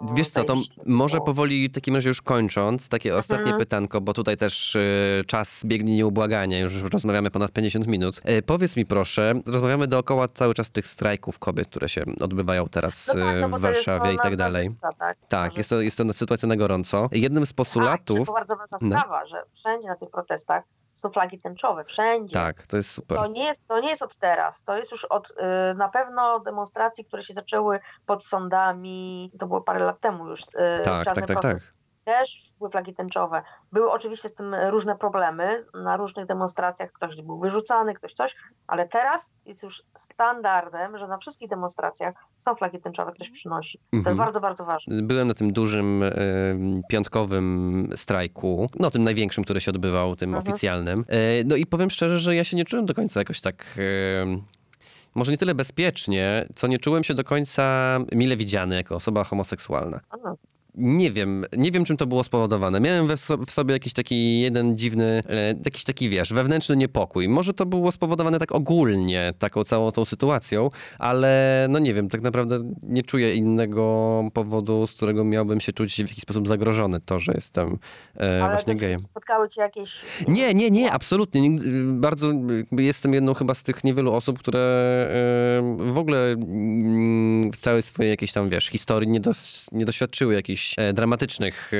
[0.00, 3.58] No, Wiesz co, to może powoli w takim razie już kończąc, takie ostatnie Mhm.
[3.58, 8.20] pytanko, bo tutaj też y, czas biegnie nieubłaganie, już rozmawiamy ponad 50 minut.
[8.24, 13.06] E, powiedz mi proszę, rozmawiamy dookoła cały czas tych strajków kobiet, które się odbywają teraz
[13.08, 14.70] No tak, y, no bo w to Warszawie i tak dalej.
[14.70, 17.08] życa, tak, Tak, na jest to, jest to sytuacja na gorąco.
[17.12, 18.88] Jednym z Tak, postulatów, tylko bardzo ważna No.
[18.98, 20.64] sprawa, że wszędzie na tych protestach
[21.00, 22.34] są flagi tęczowe, wszędzie.
[22.34, 23.18] tak, to jest super.
[23.18, 25.34] To nie, jest, to nie jest od teraz, to jest już od y,
[25.74, 30.44] na pewno demonstracji, które się zaczęły pod sądami, to było parę lat temu już, y,
[30.84, 31.79] Tak, czarny tak, tak, tak.
[32.04, 33.42] Też były flagi tęczowe.
[33.72, 38.36] Były oczywiście z tym różne problemy, na różnych demonstracjach ktoś był wyrzucany, ktoś coś,
[38.66, 43.78] ale teraz jest już standardem, że na wszystkich demonstracjach są flagi tęczowe, ktoś przynosi.
[43.78, 44.12] To Mhm.
[44.16, 45.02] jest bardzo, bardzo ważne.
[45.02, 46.12] Byłem na tym dużym y,
[46.88, 50.48] piątkowym strajku, no tym największym, który się odbywał, tym Mhm.
[50.48, 51.00] oficjalnym.
[51.40, 53.64] Y, no i powiem szczerze, że ja się nie czułem do końca jakoś tak...
[53.78, 54.42] Y,
[55.14, 60.00] może nie tyle bezpiecznie, co nie czułem się do końca mile widziany jako osoba homoseksualna.
[60.80, 62.80] Nie wiem, nie wiem czym to było spowodowane.
[62.80, 63.08] Miałem
[63.46, 67.28] w sobie jakiś taki jeden dziwny, e, jakiś taki wiesz, wewnętrzny niepokój.
[67.28, 72.22] Może to było spowodowane tak ogólnie, taką całą tą sytuacją, ale no nie wiem, tak
[72.22, 77.20] naprawdę nie czuję innego powodu, z którego miałbym się czuć w jakiś sposób zagrożony, to,
[77.20, 77.78] że jestem
[78.16, 79.00] e, właśnie to, gejem.
[79.00, 80.00] spotkały cię jakieś...
[80.28, 81.58] Nie, nie, nie, absolutnie.
[81.84, 82.32] Bardzo
[82.72, 88.10] jestem jedną chyba z tych niewielu osób, które e, w ogóle mm, w całej swojej
[88.10, 90.34] jakiejś tam, wiesz, historii nie, dos, nie doświadczyły
[90.70, 91.70] jakichś e, dramatycznych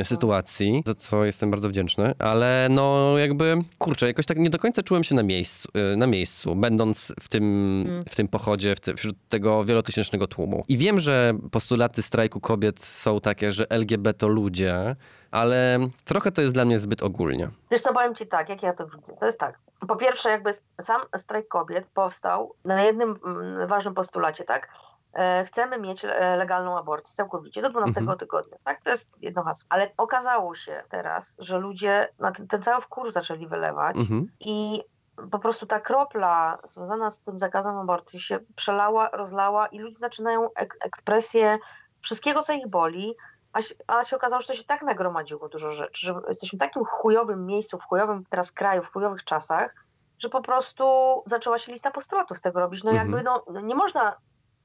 [0.00, 4.58] e, sytuacji, za co jestem bardzo wdzięczny, ale no jakby, kurczę, jakoś tak nie do
[4.58, 7.40] końca czułem się na miejscu, e, na miejscu będąc w tym,
[7.80, 8.02] Mm.
[8.02, 10.64] w tym pochodzie, w ty, wśród tego wielotysięcznego tłumu.
[10.68, 14.96] I wiem, że postulaty strajku kobiet są takie, że LGBT to ludzie,
[15.30, 17.48] ale trochę to jest dla mnie zbyt ogólnie.
[17.70, 19.16] Wiesz co, powiem Ci tak, jak ja to widzę.
[19.20, 19.58] To jest tak.
[19.88, 24.68] Po pierwsze, jakby sam strajk kobiet powstał na jednym mm, ważnym postulacie, tak?
[25.14, 28.18] E, Chcemy mieć e, legalną aborcję całkowicie do 12 Mhm.
[28.18, 28.56] tygodnia.
[28.64, 29.66] Tak, to jest jedno hasło.
[29.68, 34.26] Ale okazało się teraz, że ludzie na ten, ten cały wkur zaczęli wylewać Mhm.
[34.40, 34.82] i
[35.30, 40.48] po prostu ta kropla związana z tym zakazem aborcji się przelała, rozlała i ludzie zaczynają
[40.54, 41.58] ek ekspresję
[42.00, 43.14] wszystkiego, co ich boli,
[43.52, 46.60] a się, a się okazało, że to się tak nagromadziło dużo rzeczy, że jesteśmy w
[46.60, 49.74] takim chujowym miejscu, w chujowym teraz kraju, w chujowych czasach,
[50.18, 50.84] że po prostu
[51.26, 52.84] zaczęła się lista postulatów z tego robić.
[52.84, 53.08] No Mhm.
[53.08, 54.16] jakby no, no nie można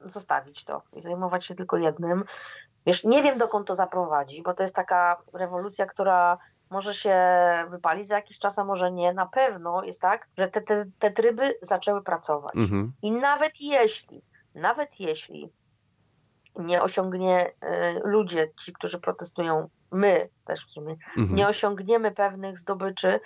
[0.09, 2.23] zostawić to i zajmować się tylko jednym.
[2.85, 6.37] Wiesz, nie wiem dokąd to zaprowadzi, bo to jest taka rewolucja, która
[6.69, 7.17] może się
[7.69, 9.13] wypalić za jakiś czas, a może nie.
[9.13, 12.55] Na pewno jest tak, że te, te, te tryby zaczęły pracować.
[12.55, 12.93] Mhm.
[13.01, 14.21] I nawet jeśli,
[14.55, 15.51] nawet jeśli
[16.55, 17.53] nie osiągnie y,
[18.03, 21.35] ludzie, ci, którzy protestują, my też w sumie, Mhm.
[21.35, 23.19] nie osiągniemy pewnych zdobyczy,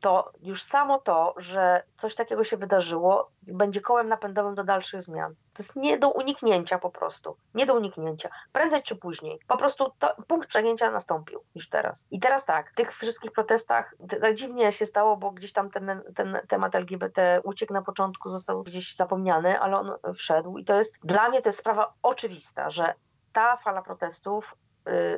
[0.00, 5.34] to już samo to, że coś takiego się wydarzyło, będzie kołem napędowym do dalszych zmian.
[5.54, 7.36] To jest nie do uniknięcia po prostu.
[7.54, 8.30] Nie do uniknięcia.
[8.52, 9.38] Prędzej czy później.
[9.48, 12.06] Po prostu to, punkt przegięcia nastąpił już teraz.
[12.10, 16.02] I teraz tak, w tych wszystkich protestach tak dziwnie się stało, bo gdzieś tam ten,
[16.14, 20.58] ten temat LGBT uciekł na początku, został gdzieś zapomniany, ale on wszedł.
[20.58, 22.94] I to jest, dla mnie to jest sprawa oczywista, że
[23.32, 24.54] ta fala protestów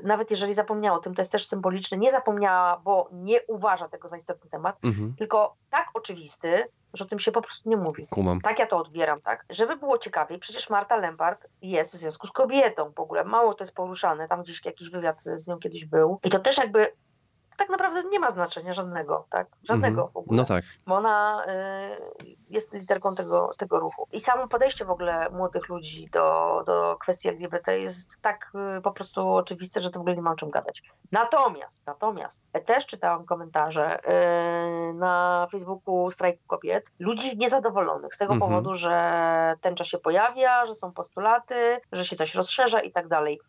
[0.03, 4.09] nawet jeżeli zapomniała o tym, to jest też symboliczne, nie zapomniała, bo nie uważa tego
[4.09, 5.15] za istotny temat, Mhm.
[5.19, 6.65] tylko tak oczywisty,
[6.95, 8.07] że o tym się po prostu nie mówi.
[8.11, 8.41] Kumam.
[8.41, 9.45] Tak ja to odbieram, tak?
[9.51, 13.25] Żeby było ciekawiej, przecież Marta Lempart jest w związku z kobietą w ogóle.
[13.25, 16.21] Mało to jest poruszane, tam gdzieś jakiś wywiad z z nią kiedyś był.
[16.25, 16.93] I to też jakby
[17.59, 19.47] tak naprawdę nie ma znaczenia żadnego, tak?
[19.63, 20.13] Żadnego Mhm.
[20.13, 20.37] w ogóle.
[20.39, 20.65] No tak.
[20.87, 21.45] Bo ona
[22.23, 24.09] y, jest literką tego, tego ruchu.
[24.13, 28.93] I samo podejście w ogóle młodych ludzi do, do kwestii LGBT jest tak y, po
[28.93, 30.83] prostu oczywiste, że to w ogóle nie ma o czym gadać.
[31.13, 34.01] Natomiast, natomiast też czytałam komentarze
[34.91, 38.51] y, na Facebooku Strajku Kobiet, ludzi niezadowolonych z tego Mhm.
[38.51, 43.41] powodu, że tęcza się pojawia, że są postulaty, że się coś rozszerza i tak dalej.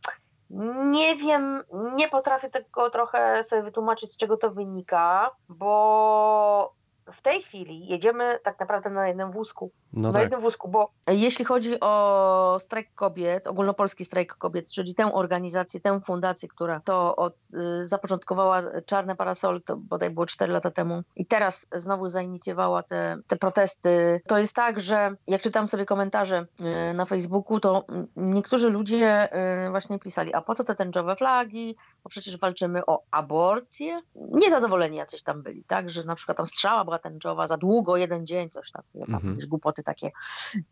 [0.86, 1.64] Nie wiem,
[1.96, 6.74] nie potrafię tego trochę sobie wytłumaczyć, z czego to wynika, bo
[7.14, 9.72] w tej chwili jedziemy tak naprawdę na jednym wózku.
[9.94, 10.22] No na tak.
[10.22, 16.00] jednym wózku, bo jeśli chodzi o strajk kobiet, ogólnopolski strajk kobiet, czyli tę organizację, tę
[16.02, 21.26] fundację, która to od, y, zapoczątkowała Czarne Parasol, to bodaj było 4 lata temu i
[21.26, 26.46] teraz znowu zainicjowała te, te protesty, to jest tak, że jak czytam sobie komentarze
[26.92, 27.86] y, na Facebooku, to
[28.16, 29.30] niektórzy ludzie
[29.68, 34.02] y, właśnie pisali, a po co te tęczowe flagi, bo przecież walczymy o aborcję.
[34.16, 38.26] Niezadowoleni jacyś tam byli, tak, że na przykład tam strzała była tęczowa za długo, jeden
[38.26, 39.30] dzień, coś tam, Mhm.
[39.30, 40.12] jakieś głupoty takie.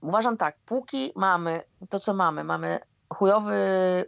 [0.02, 2.80] Uważam tak, póki mamy to, co mamy, mamy
[3.14, 3.56] chujowy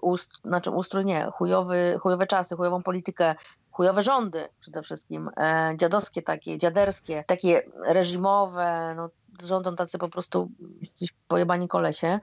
[0.02, 3.36] ust, znaczy ustrój nie, chujowy, chujowe czasy, chujową politykę,
[3.72, 9.10] chujowe rządy przede wszystkim, e, dziadowskie takie, dziaderskie, takie reżimowe, no
[9.48, 10.50] rządzą tacy po prostu
[10.96, 12.20] coś pojebani kolesie,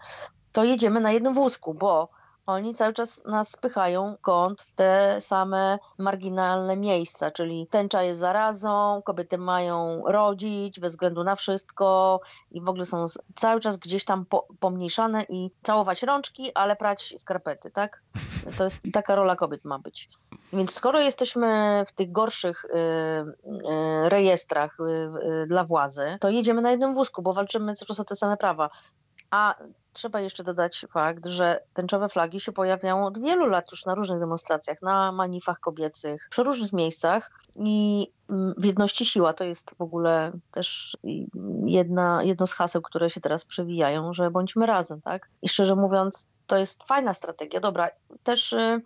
[0.52, 2.08] to jedziemy na jednym wózku, bo
[2.46, 9.02] oni cały czas nas spychają kąt w te same marginalne miejsca, czyli tęcza jest zarazą,
[9.04, 12.20] kobiety mają rodzić bez względu na wszystko
[12.50, 17.14] i w ogóle są cały czas gdzieś tam po, pomniejszane i całować rączki, ale prać
[17.18, 18.02] skarpety, tak?
[18.58, 20.08] To jest taka rola kobiet ma być.
[20.52, 24.82] Więc skoro jesteśmy w tych gorszych y, y, rejestrach y,
[25.42, 28.36] y, dla władzy, to jedziemy na jednym wózku, bo walczymy cały czas o te same
[28.36, 28.70] prawa.
[29.30, 29.54] A
[29.96, 34.20] trzeba jeszcze dodać fakt, że tęczowe flagi się pojawiają od wielu lat już na różnych
[34.20, 39.82] demonstracjach, na manifach kobiecych, przy różnych miejscach i mm, w jedności siła to jest w
[39.82, 40.96] ogóle też
[41.64, 45.28] jedna, jedno z haseł, które się teraz przewijają, że bądźmy razem, tak?
[45.42, 47.60] I szczerze mówiąc, to jest fajna strategia.
[47.60, 47.90] Dobra,
[48.22, 48.80] też y,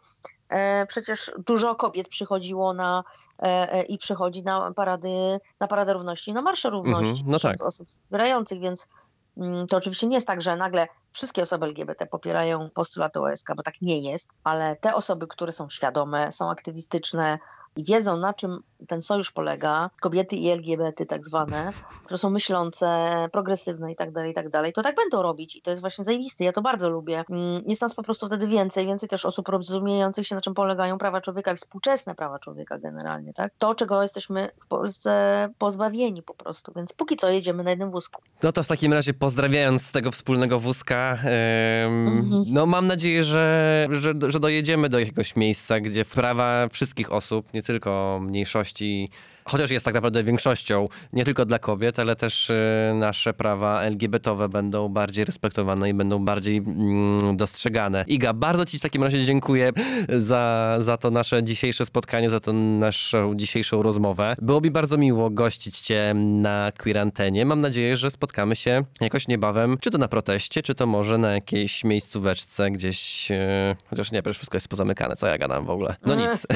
[0.48, 3.04] e, przecież dużo kobiet przychodziło na
[3.38, 7.62] e, e, i przychodzi na parady, na paradę równości, na marsze równości Mhm, no tak.
[7.62, 8.88] osób wspierających, więc
[9.36, 13.62] mm, to oczywiście nie jest tak, że nagle wszystkie osoby LGBT popierają postulaty OSK, bo
[13.62, 17.38] tak nie jest, ale te osoby, które są świadome, są aktywistyczne
[17.76, 21.72] i wiedzą, na czym ten sojusz polega, kobiety i LGBT tak zwane,
[22.04, 25.62] które są myślące, progresywne i tak dalej, i tak dalej, to tak będą robić i
[25.62, 27.24] to jest właśnie zajebiste, ja to bardzo lubię.
[27.30, 30.98] Mm, Jest nas po prostu wtedy więcej, więcej też osób rozumiejących się, na czym polegają
[30.98, 33.52] prawa człowieka i współczesne prawa człowieka generalnie, tak?
[33.58, 38.22] To, czego jesteśmy w Polsce pozbawieni po prostu, więc póki co jedziemy na jednym wózku.
[38.42, 42.44] No to w takim razie pozdrawiając z tego wspólnego wózka, em, Mhm.
[42.46, 47.64] no mam nadzieję, że, że, że dojedziemy do jakiegoś miejsca, gdzie prawa wszystkich osób, nie
[47.64, 49.10] tylko mniejszości,
[49.44, 54.48] chociaż jest tak naprawdę większością, nie tylko dla kobiet, ale też e, nasze prawa LGBT-owe
[54.48, 58.04] będą bardziej respektowane i będą bardziej mm, dostrzegane.
[58.06, 59.72] Iga, bardzo ci w takim razie dziękuję
[60.08, 64.34] za, za to nasze dzisiejsze spotkanie, za tę naszą dzisiejszą rozmowę.
[64.42, 67.46] Było mi bardzo miło gościć cię na Queer Antenie.
[67.46, 71.32] Mam nadzieję, że spotkamy się jakoś niebawem, czy to na proteście, czy to może na
[71.32, 75.96] jakiejś miejscóweczce gdzieś, e, chociaż nie, przecież wszystko jest pozamykane, co ja gadam w ogóle.
[76.06, 76.46] No nic.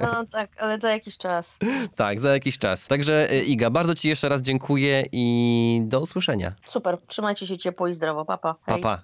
[0.00, 1.58] No tak, ale za jakiś czas.
[1.96, 2.86] tak, za jakiś czas.
[2.86, 6.52] Także e, Iga, bardzo ci jeszcze raz dziękuję i do usłyszenia.
[6.64, 8.54] Super, trzymajcie się ciepło i zdrowo, papa.
[8.66, 8.82] Pa, Hej.
[8.82, 9.02] pa.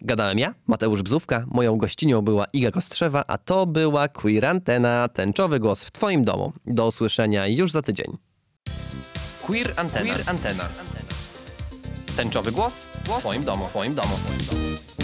[0.00, 5.60] Gadałem ja, Mateusz Bzówka, moją gościnią była Iga Kostrzewa, a to była Queer Antena, tęczowy
[5.60, 6.52] głos w twoim domu.
[6.66, 8.18] Do usłyszenia już za tydzień.
[9.42, 10.14] Queer Antena.
[10.14, 10.68] Queer Antena.
[12.16, 13.66] Tęczowy głos w twoim domu.
[13.66, 14.16] W twoim domu.
[14.16, 15.03] W twoim domu.